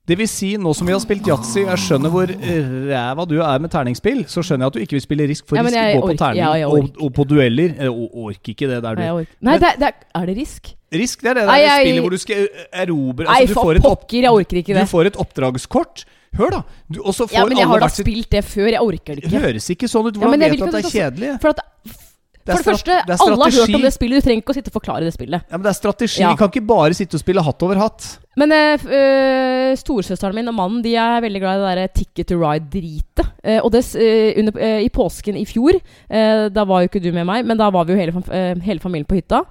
[0.08, 3.34] Det vil si, nå som vi har spilt yatzy, og jeg skjønner hvor ræva du
[3.43, 5.75] er med terningspill, så skjønner jeg at du ikke vil spille Risk, for Ja, Risk
[5.97, 7.73] går på terning ja, og, og på dueller.
[7.75, 9.01] Jeg Orker ikke det der, du.
[9.03, 10.69] Nei, Nei det, er- det er, er det risk?
[10.95, 13.53] Risk, det er det der Nei, jeg- spillet hvor du skal erobre Nei, altså, du,
[13.60, 14.86] for får et pokker, jeg orker ikke det.
[14.88, 16.06] du får et oppdragskort.
[16.38, 16.62] Hør, da!
[16.93, 18.67] Du, og så får Ja, men jeg har da spilt det før.
[18.71, 19.39] Jeg orker det Det ikke.
[19.43, 20.15] høres ikke sånn ut.
[20.15, 21.30] Hvordan ja, vet du at det er kjedelig?
[21.41, 21.65] For, at, Det
[22.47, 24.21] for det første, det er alle har hørt om det spillet.
[24.21, 25.45] Du trenger ikke å sitte og forklare det spillet.
[25.47, 26.21] Ja, men det er strategi.
[26.23, 26.31] Ja.
[26.31, 28.07] Vi kan ikke bare sitte og spille hatt over hatt.
[28.38, 32.38] Men øh, storesøsteren min og mannen De er veldig glad i det der Ticket to
[32.41, 33.25] Ride-dritet.
[33.43, 35.79] Eh, og det, eh, under, I påsken i fjor,
[36.10, 38.83] eh, da var jo ikke du med meg, men da var vi jo hele, hele
[38.83, 39.43] familien på hytta.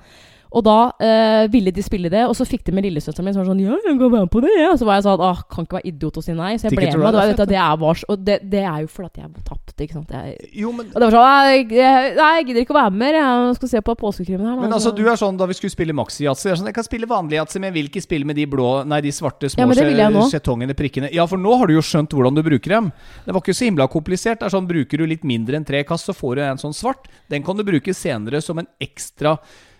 [0.52, 3.42] Og da eh, ville de spille det, og så fikk de med lillesøsteren min som
[3.42, 4.74] var sånn Ja, jeg kan være på det, ja.
[4.76, 6.52] Så var jeg sånn Åh, kan ikke være idiot og si nei.
[6.60, 7.16] Så jeg ble med.
[7.16, 10.12] Fett, det, er vars, og det, det er jo fordi jeg tapte, ikke sant.
[10.12, 12.92] Jeg, Jo, men og det var sånn Nei, jeg, nei, jeg gidder ikke å være
[12.94, 13.18] med mer.
[13.18, 14.56] Jeg skal se på påskekrimmen her.
[14.56, 16.48] da." Men altså, du er sånn da vi skulle spille maxi-yatzy.
[16.50, 18.70] Jeg, sånn, jeg kan spille vanlig yatzy, men jeg vil ikke spille med de blå
[18.88, 21.10] Nei, de svarte små Ja, det jeg skjetongene, prikkene.
[21.14, 22.90] Ja, for nå har du jo skjønt hvordan du bruker dem.
[23.26, 24.40] Det var ikke så himla komplisert.
[24.40, 26.74] Det er sånn, Bruker du litt mindre enn tre kast, så får du en sånn
[26.76, 27.06] svart.
[27.30, 29.36] Den kan du bruke senere som en ekstra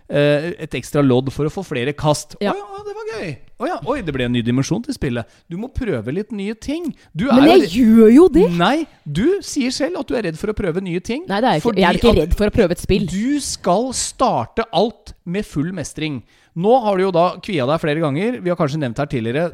[0.09, 2.37] et ekstra lodd for å få flere kast.
[2.43, 2.53] Ja.
[2.55, 3.31] Å ja, det var gøy!
[3.57, 5.25] Å ja, oi, det ble en ny dimensjon til spillet.
[5.49, 6.91] Du må prøve litt nye ting.
[7.17, 8.45] Du Men er jeg gjør jo det!
[8.53, 11.25] Nei, du sier selv at du er redd for å prøve nye ting.
[11.31, 11.75] Nei, det er jeg ikke.
[11.81, 13.07] Jeg er ikke redd for å prøve et spill.
[13.09, 16.21] Du skal starte alt med full mestring.
[16.57, 18.39] Nå har du jo da kvia deg flere ganger.
[18.45, 19.51] Vi har kanskje nevnt her tidligere.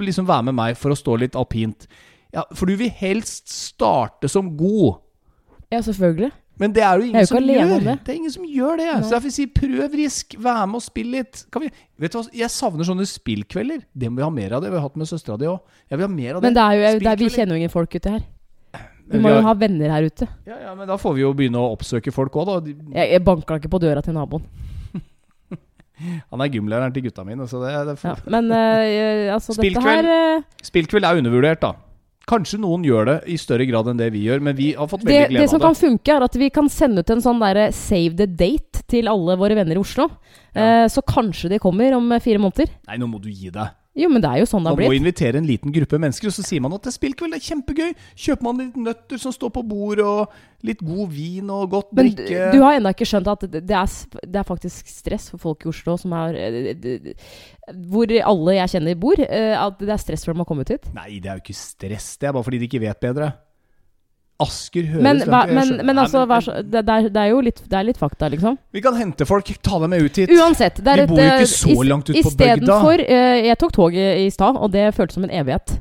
[0.00, 1.86] Liksom Vær med meg for å stå litt alpint.
[2.34, 4.98] Ja, For du vil helst starte som god.
[5.72, 6.32] Ja, selvfølgelig.
[6.56, 7.80] Men det er jo ingen, er jo som gjør det.
[7.84, 7.96] det.
[8.08, 8.88] Er ingen som gjør det.
[9.04, 10.36] Så derfor sier prøv risk.
[10.40, 11.42] Vær med og spill litt.
[11.52, 11.68] Kan vi,
[12.00, 13.82] vet du hva, Jeg savner sånne spillkvelder.
[13.92, 14.64] Det må vi ha mer av.
[14.64, 15.60] det Vi har hatt med søstera di òg.
[15.90, 16.48] Jeg vil ha mer av det.
[16.48, 18.24] Men det er jo, det er, vi kjenner jo ingen folk ute her.
[19.06, 20.26] Vi må jo ha venner her ute.
[20.48, 22.74] ja, ja, men da får vi jo begynne å oppsøke folk òg, da.
[22.96, 24.42] Jeg, jeg banka ikke på døra til naboen.
[26.32, 30.10] Han er gymlæreren til gutta mine, så det, det Ja, men uh, altså, dette her
[30.10, 30.48] uh...
[30.66, 31.85] Spillkveld er undervurdert, da.
[32.26, 35.04] Kanskje noen gjør det i større grad enn det vi gjør, men vi har fått
[35.04, 35.66] det, veldig glede det som av det.
[35.68, 39.06] kan funke, er at vi kan sende ut en sånn derre save the date til
[39.12, 40.08] alle våre venner i Oslo.
[40.50, 42.72] Eh, så kanskje de kommer om fire måneder.
[42.90, 43.70] Nei, nå må du gi deg.
[43.96, 44.90] Jo, men det er jo sånn det har blitt.
[44.90, 47.32] Man må invitere en liten gruppe mennesker, og så sier man at det er spillkveld,
[47.32, 47.94] det er kjempegøy.
[48.26, 52.10] Kjøper man litt nøtter som står på bordet, og litt god vin og godt Men
[52.12, 55.40] du, Men du har ennå ikke skjønt at det er, det er faktisk stress for
[55.40, 57.10] folk i Oslo som er eh,
[57.88, 59.20] Hvor alle jeg kjenner bor.
[59.20, 60.88] eh, At det er stress for dem å komme ut hit.
[60.96, 63.32] Nei, det er jo ikke stress, det er bare fordi de ikke vet bedre.
[64.36, 67.78] Asker høres Men, hva, men, men altså, hva, det, er, det er jo litt, det
[67.78, 68.58] er litt fakta, liksom.
[68.74, 70.32] Vi kan hente folk, ta dem med ut hit.
[70.36, 70.82] Uansett.
[70.84, 73.58] Det er Vi bor jo ikke eh, så i, langt ut på Istedenfor uh, Jeg
[73.62, 75.78] tok toget i stad, og det føltes som en evighet.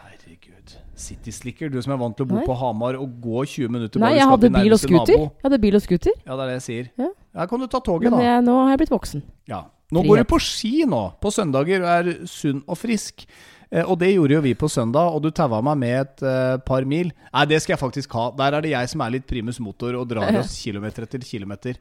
[0.00, 0.74] Herregud.
[0.98, 2.48] City Slicker, du som er vant til å bo Nei.
[2.48, 5.14] på Hamar og gå 20 minutter Nei, jeg hadde bil og scooter.
[5.14, 5.30] nabo.
[5.30, 6.92] Jeg hadde bil og scooter Ja, det er det jeg sier.
[7.04, 7.12] Ja.
[7.38, 8.26] Her kan du ta toget, Men da.
[8.26, 9.22] jeg, nå har jeg blitt voksen.
[9.46, 9.62] Ja.
[9.92, 10.08] Nå Frihet.
[10.10, 13.26] går du på ski nå, på søndager, og er sunn og frisk.
[13.70, 16.56] Eh, og det gjorde jo vi på søndag, og du taua meg med et eh,
[16.66, 17.12] par mil.
[17.32, 18.28] Nei, det skal jeg faktisk ha.
[18.38, 21.78] Der er det jeg som er litt primus motor og drar oss kilometer etter kilometer.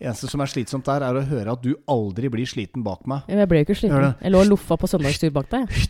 [0.00, 3.26] Eneste som er slitsomt der, er å høre at du aldri blir sliten bak meg.
[3.30, 4.12] Jeg ble jo ikke sliten.
[4.18, 5.82] Jeg lå og loffa på søndagstur bak deg.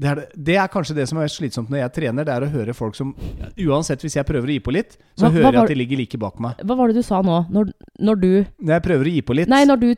[0.00, 2.46] Det er, det, det er kanskje det som er slitsomt når jeg trener, det er
[2.46, 3.12] å høre folk som
[3.60, 5.78] Uansett hvis jeg prøver å gi på litt, så Hva- hva hører jeg at de
[5.82, 6.56] ligger like bak meg.
[6.64, 7.42] Hva var det du sa nå?
[7.52, 8.30] Når, når du
[8.64, 9.88] Når jeg prøver å gi på litt, Nei, når du,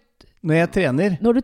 [0.42, 1.42] når jeg trener når du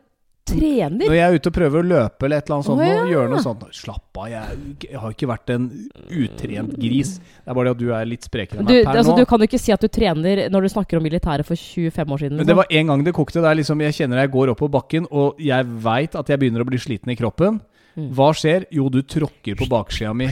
[0.48, 1.04] trener?
[1.06, 3.00] Når jeg er ute og prøver å løpe eller et eller annet sånt, oh, ja.
[3.04, 5.66] og gjøre noe sånt Slapp av, jeg, jeg har ikke vært en
[6.08, 7.10] utrent gris.
[7.20, 9.18] Det er bare det at du er litt sprekere enn Du, meg per altså, nå.
[9.22, 12.14] du kan jo ikke si at du trener når du snakker om militæret for 25
[12.16, 12.38] år siden.
[12.40, 12.62] Men det Liksom.
[12.64, 13.42] var en gang det kokte.
[13.44, 16.40] Det er liksom, jeg kjenner jeg går opp på bakken, og jeg veit at jeg
[16.40, 17.60] begynner å bli sliten i kroppen.
[17.98, 18.10] Mm.
[18.14, 18.68] Hva skjer?
[18.74, 20.28] Jo, du tråkker på baksida mi.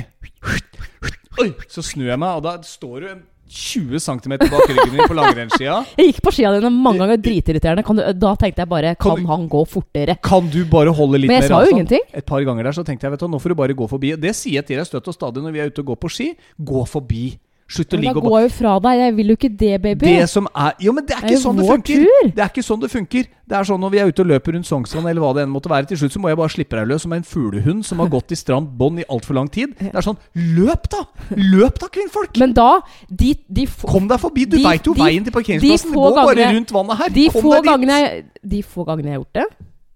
[1.42, 1.50] Oi!
[1.68, 3.08] Så snur jeg meg, og da står du
[3.46, 5.76] 20 cm bak ryggen min på langrennsskia.
[5.98, 7.84] Jeg gikk på skia dine mange ganger, dritirriterende.
[7.86, 10.16] Kan du, da tenkte jeg bare Kan Kan han gå fortere?
[10.24, 11.76] Kan du bare holde litt mer Men jeg mer sa jo altså.
[11.76, 12.06] ingenting.
[12.10, 14.12] Et par ganger der så tenkte jeg vet du, nå får du bare gå forbi.
[14.16, 16.00] Og det sier jeg til deg støtt og stadig når vi er ute og går
[16.02, 16.28] på ski.
[16.58, 17.24] Gå forbi.
[17.68, 18.98] Slutt å da ligge og går jeg jo fra deg.
[19.00, 20.06] Jeg vil jo ikke det, baby.
[20.06, 22.04] Det som er Jo, men det er Det er ikke sånn det funker!
[22.04, 22.30] tur.
[22.36, 23.24] Det er ikke sånn det funker.
[23.46, 25.50] Det er sånn når vi er ute og løper rundt Sognsvann, eller hva det enn
[25.50, 27.98] måtte være, til slutt så må jeg bare slippe deg løs som en fuglehund som
[28.02, 29.74] har gått i stramt bånd i altfor lang tid.
[29.78, 31.02] Det er sånn Løp, da!
[31.34, 32.38] Løp da, kvinnfolk!
[32.38, 34.46] Men da De, de få, Kom deg forbi!
[34.46, 35.90] Du de- veit jo de- veien til parkeringsplassen.
[35.94, 37.08] Gå Det går bare rundt vannet her.
[37.18, 37.88] de Kom få, deg dit!
[37.90, 39.46] jeg, de få gangene jeg har gjort det,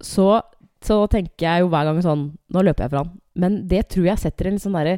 [0.01, 0.41] så,
[0.83, 3.11] så tenker jeg jo hver gang sånn Nå løper jeg fra han.
[3.35, 4.97] Men det tror jeg setter en sånn derre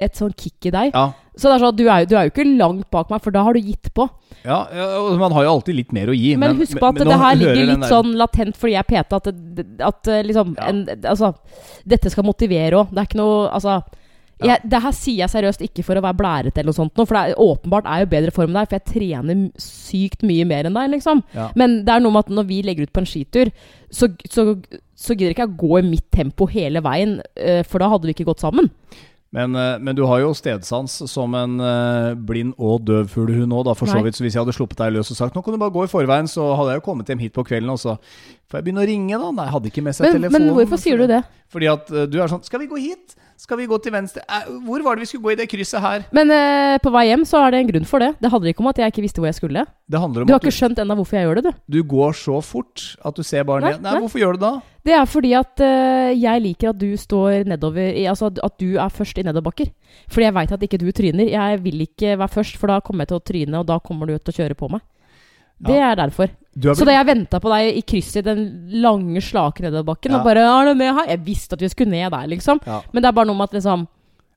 [0.00, 0.92] et sånn kick i deg.
[0.94, 3.20] Ja, Så det er sånn du er, jo- du er jo ikke langt bak meg,
[3.22, 4.08] for da har du gitt på.
[4.44, 6.36] ja, ja, og man har jo alltid litt mer å gi.
[6.36, 9.26] Men, husk på at men det her ligger litt sånn latent fordi jeg peta at,
[9.80, 10.66] at eh, liksom Ja.
[10.68, 11.34] en, Altså,
[11.86, 12.90] dette skal motivere òg.
[12.90, 13.82] Det er ikke noe Altså
[14.40, 14.54] Ja.
[14.54, 17.06] jeg, det her sier jeg seriøst ikke for å være blærete eller noe sånt, for
[17.14, 20.64] det er, åpenbart er jo bedre form enn deg, for jeg trener sykt mye mer
[20.64, 21.24] enn deg, liksom.
[21.34, 21.50] Ja.
[21.56, 23.50] Men det er noe med at når vi legger ut på en skitur,
[23.90, 24.62] så, så,
[24.94, 28.06] så gidder ikke jeg å gå i mitt tempo hele veien, eh, for da hadde
[28.06, 28.70] vi ikke gått sammen.
[29.34, 33.66] Men, eh, men du har jo stedsans som en eh, blind og døv fuglehund òg,
[33.68, 34.16] da, for så vidt.
[34.16, 35.90] Så hvis jeg hadde sluppet deg løs og sagt nå kan du bare gå i
[35.92, 37.98] forveien, så hadde jeg jo kommet hjem hit på kvelden, og så
[38.48, 39.30] får jeg begynne å ringe, da.
[39.36, 40.46] Nei, jeg hadde ikke med seg Men, telefonen.
[40.48, 41.20] men hvorfor sier du det?
[41.52, 43.18] Fordi at eh, du er sånn Skal vi gå hit?
[43.38, 44.24] Skal vi gå til venstre?
[44.26, 46.02] Eh, hvor var det vi skulle gå i det krysset her?
[46.16, 48.08] Men eh, på vei hjem så er det en grunn for det.
[48.18, 49.62] Det handler ikke om at jeg ikke visste hvor jeg skulle.
[49.86, 51.60] Det handler om Du har ikke skjønt ennå hvorfor jeg gjør det, du.
[51.76, 53.78] du går så fort at du ser bare ned.
[53.78, 54.02] Nei, nei.
[54.02, 54.74] hvorfor gjør du det da?
[54.88, 58.90] Det er fordi at eh, jeg liker at du står nedover Altså at du er
[58.90, 59.70] først i nedoverbakker.
[60.10, 61.30] Fordi jeg veit at ikke du tryner.
[61.30, 64.10] Jeg vil ikke være først, for da kommer jeg til å tryne, og da kommer
[64.10, 64.82] du til å kjøre på meg.
[65.62, 65.90] Det Ja.
[65.92, 66.28] er derfor.
[66.58, 68.42] Så da jeg venta på deg i krysset i den
[68.82, 70.18] lange, slake nedoverbakken, Ja.
[70.18, 71.06] og bare er du ned her?
[71.12, 72.60] Jeg visste at vi skulle ned der, liksom.
[72.66, 72.80] Ja.
[72.92, 73.86] Men det er bare noe med at liksom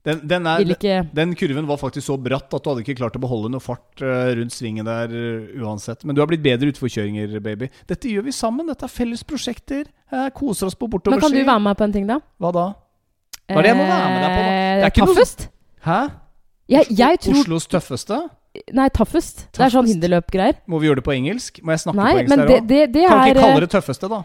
[0.04, 3.16] Den, den, er, ikke den kurven var faktisk så bratt at du hadde ikke klart
[3.16, 6.04] å beholde noe fart eh, rundt svingen der eh, uansett.
[6.06, 7.70] Men du har blitt bedre utforkjøringer, baby.
[7.86, 8.66] Dette gjør vi sammen.
[8.66, 9.86] Dette er felles prosjekter.
[10.12, 11.20] Jeg koser oss på bortover.
[11.20, 12.18] Men kan du være med på en ting, da?
[12.42, 12.66] Hva da?
[13.52, 14.52] Hva er det jeg må være med deg på, da?
[14.52, 15.48] Det er ikke noe- Taffest?
[15.86, 16.00] Hæ?
[16.72, 18.20] Jeg, jeg tror Oslos tøffeste?
[18.76, 19.46] Nei, tøffest.
[19.56, 20.58] Det er sånn hinderløpgreier.
[20.68, 21.62] Må vi gjøre det på engelsk?
[21.64, 22.58] Må jeg snakke Nei, på engelsk men der òg?
[22.58, 24.20] Kan vi ikke kalle eh, det tøffeste, da?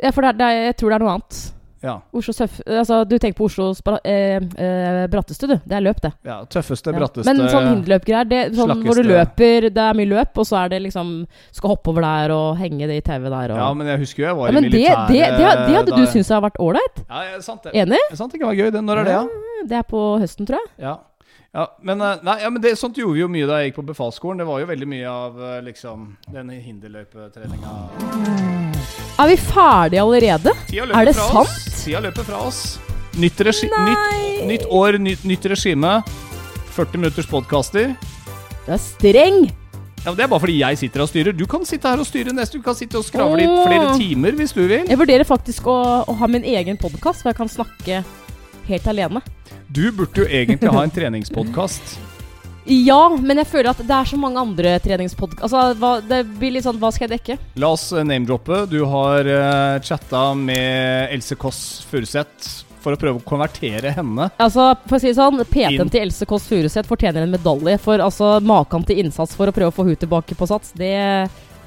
[0.00, 1.40] Ja, for det er, det er, jeg tror det er noe annet.
[1.80, 1.94] Ja.
[2.12, 5.54] Oslo tøff, Altså, du tenker på Oslos eh, eh, bratteste, du.
[5.64, 6.10] Det er løp, det.
[6.28, 6.98] ja tøffeste, Ja.
[6.98, 10.60] bratteste Men sånn hinderløpgreier, det sånn hvor du løper, det er mye løp, og så
[10.64, 11.26] er det liksom
[11.56, 14.22] Skal hoppe over der og henge det i tauet der og Ja, men jeg husker
[14.22, 16.60] jo jeg var Ja, i militæret det, det, det hadde da du syntes hadde vært
[16.60, 17.00] ålreit?
[17.08, 17.72] Ja, ja, sant det.
[17.72, 18.02] Enig?
[18.10, 18.70] Det sant det kan være gøy.
[18.76, 18.84] Det.
[18.84, 19.24] Når er det, ja?
[19.70, 20.68] Det er på høsten, tror jeg.
[20.84, 20.98] Ja.
[21.50, 23.80] Ja men, eh, nei, ja, men det, sånt gjorde vi jo mye da jeg gikk
[23.80, 24.38] på befalsskolen.
[24.38, 27.72] Det var jo veldig mye av eh, liksom den hinderløypetreninga.
[29.20, 30.54] Er vi ferdige allerede?
[30.70, 31.42] Er det sant?
[31.42, 31.56] oss.
[31.82, 32.78] Tida løper fra oss.
[33.18, 35.96] Nytt, regi nytt, nytt år, nytt, nytt regime.
[36.76, 37.96] 40 minutters podkaster.
[38.64, 39.50] Du er streng!
[40.00, 41.34] Ja, men det er bare fordi jeg sitter og styrer.
[41.36, 42.56] Du kan sitte her og styre neste.
[42.56, 44.86] Du kan sitte og skravle i flere timer hvis du vil.
[44.88, 45.76] Jeg vurderer faktisk å,
[46.08, 48.00] å ha min egen podkast, hvor jeg kan snakke
[48.68, 49.22] helt alene.
[49.68, 51.98] Du burde jo egentlig ha en treningspodkast.
[52.70, 55.42] Ja, men jeg føler at det er så mange andre treningspodkast...
[55.46, 57.36] Altså, hva, det blir litt sånn Hva skal jeg dekke?
[57.62, 58.64] La oss eh, name-droppe.
[58.70, 62.50] Du har uh, chatta med Else Kåss Furuseth
[62.80, 64.30] for å prøve å konvertere henne.
[64.40, 65.42] Altså, for å si det sånn.
[65.50, 67.76] PT-en til Else Kåss Furuseth fortjener en medalje.
[67.82, 70.94] For altså, maken til innsats for å prøve å få henne tilbake på sats, det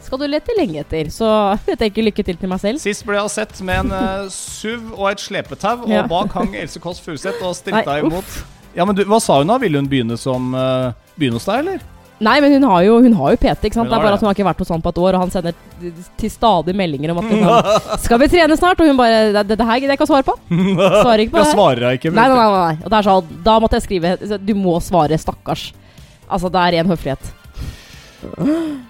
[0.05, 1.09] skal du lete lenge etter.
[1.13, 1.27] Så
[1.71, 2.81] jeg tenker lykke til til meg selv.
[2.83, 6.03] Sist ble jeg sett med en uh, SUV og et slepetau, og Ja.
[6.15, 8.37] bak hang Else Kåss Furuseth og stritta imot.
[8.73, 9.59] Ja, men du, Hva sa hun da?
[9.61, 11.89] Ville hun begynne som uh, Begynne hos deg, eller?
[12.23, 13.89] Nei, men hun har jo, hun har jo PT, ikke sant.
[13.91, 15.31] Det er bare at hun har ikke vært hos han på et år, og han
[15.33, 15.55] sender
[16.21, 18.79] til stadig meldinger om at liksom, Skal vi trene snart?
[18.79, 20.35] Og hun bare Det, her gidder jeg ikke å svare på.
[20.47, 21.55] Svarer ikke på Jeg det.
[21.57, 22.13] svarer deg ikke.
[22.15, 22.75] Nei, nei, nei, nei.
[22.85, 25.65] Og det er sånn, da måtte jeg skrive Du må svare, stakkars.
[26.29, 27.33] Altså, det er ren høflighet.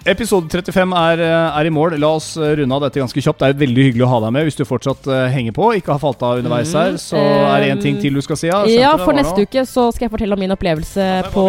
[0.06, 1.96] Episode 35 er, eh, er i mål.
[2.02, 3.40] La oss eh, runde av dette ganske kjapt.
[3.40, 5.70] Det er veldig hyggelig å ha deg med hvis du fortsatt eh, henger på.
[5.80, 6.80] Ikke har falt av underveis Mhm.
[6.82, 6.98] her.
[7.02, 8.48] Så er det én ting til du skal si.
[8.48, 9.46] Ja, Ja, for neste noe.
[9.48, 11.48] uke så skal jeg fortelle om min opplevelse Ja, på.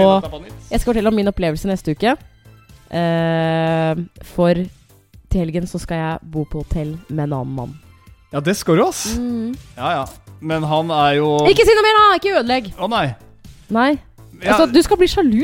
[0.71, 2.17] Jeg skal fortelle om min opplevelse neste uke.
[2.95, 7.73] Uh, for til helgen så skal jeg bo på hotell med en annen mann.
[8.33, 9.17] Ja, det skal du, ass.
[9.77, 10.05] Ja, ja.
[10.41, 12.07] Men han er jo Ikke si noe mer, da!
[12.19, 12.73] Ikke ødelegg!
[12.79, 13.15] Å nei.
[13.71, 13.99] Nei.
[14.45, 15.43] Altså, du skal bli sjalu!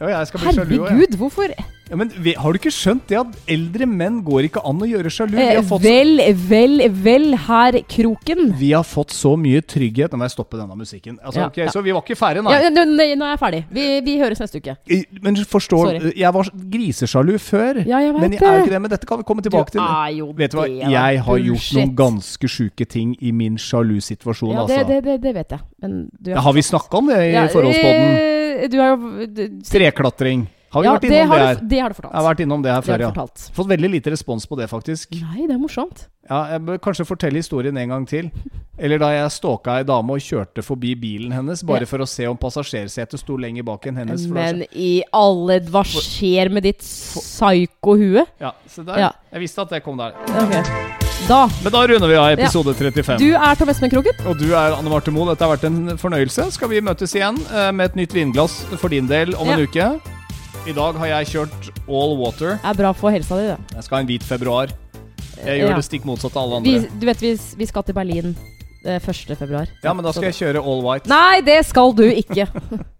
[0.00, 1.16] ja, også, jeg.
[1.16, 1.52] Hvorfor
[1.86, 5.10] Ja, men har du ikke skjønt det at eldre menn går ikke an å gjøre
[5.12, 5.36] sjalu?
[5.36, 6.18] Vi eh, har fått, Vel,
[6.48, 8.48] vel, vel, herr Kroken.
[8.58, 11.20] vi har fått så mye trygghet Nå må jeg stoppe denne musikken.
[11.22, 11.70] Altså, Ja, okay, ja.
[11.70, 12.56] Så vi var ikke ferdige, nei.
[12.58, 13.60] Ja, nå, nå er jeg ferdig.
[13.70, 14.74] Vi, vi høres neste uke.
[15.22, 16.12] Men forstår Sorry.
[16.18, 17.80] Jeg var grisesjalu før.
[17.86, 18.82] Ja, jeg men jeg er jo ikke det.
[18.88, 19.84] Men dette kan vi komme tilbake til.
[19.86, 20.66] er jo Vet du hva,
[20.96, 24.90] jeg har gjort noen ganske sjuke ting i min sjalu-situasjon, Ja, det, altså.
[24.90, 25.62] det, det, det vet jeg.
[25.86, 28.10] Men du Ja, har vi snakka om det i Ja, forholdspodden?
[28.18, 30.48] eh, Du har jo Treklatring.
[30.76, 31.60] Har vi ja, vært det har, det her?
[31.62, 32.12] du, det har du fortalt.
[32.12, 33.26] Jeg har vært innom det her før, det ja.
[33.56, 35.16] Fått veldig lite respons på det, faktisk.
[35.22, 36.06] Nei, det er morsomt.
[36.26, 38.30] Ja, Jeg bør kanskje fortelle historien en gang til.
[38.76, 41.88] Eller da jeg stalka ei dame og kjørte forbi bilen hennes, bare Ja.
[41.88, 44.26] for å se om passasjersetet sto lenger bak enn hennes.
[44.28, 48.26] Men i alle Hva skjer med ditt psyko-hue?
[48.40, 48.98] Ja, se der.
[48.98, 49.10] Ja.
[49.32, 50.12] Jeg visste at det kom der.
[50.28, 50.62] Okay.
[51.28, 51.46] Da.
[51.64, 53.18] Men da runder vi av episode 35.
[53.18, 54.12] Du er Tom Espen Kroken.
[54.28, 55.26] Og du er Anne Marte Moe.
[55.32, 56.50] Dette har vært en fornøyelse.
[56.52, 60.15] Skal vi møtes igjen eh, med et nytt vinglass for din del om en uke?
[60.66, 62.56] I dag har jeg kjørt all water.
[62.58, 63.58] Det er bra for helsa di, det.
[63.76, 64.72] Jeg skal ha en hvit februar.
[65.36, 65.76] Jeg gjør Ja.
[65.76, 66.90] det stikk motsatt av alle Vi, andre.
[66.98, 68.32] du vet, vi, vi skal til Berlin
[68.84, 69.36] eh, 1.
[69.38, 69.68] februar.
[69.84, 71.06] Ja, men da skal jeg kjøre all white.
[71.12, 72.48] Nei, det skal du ikke.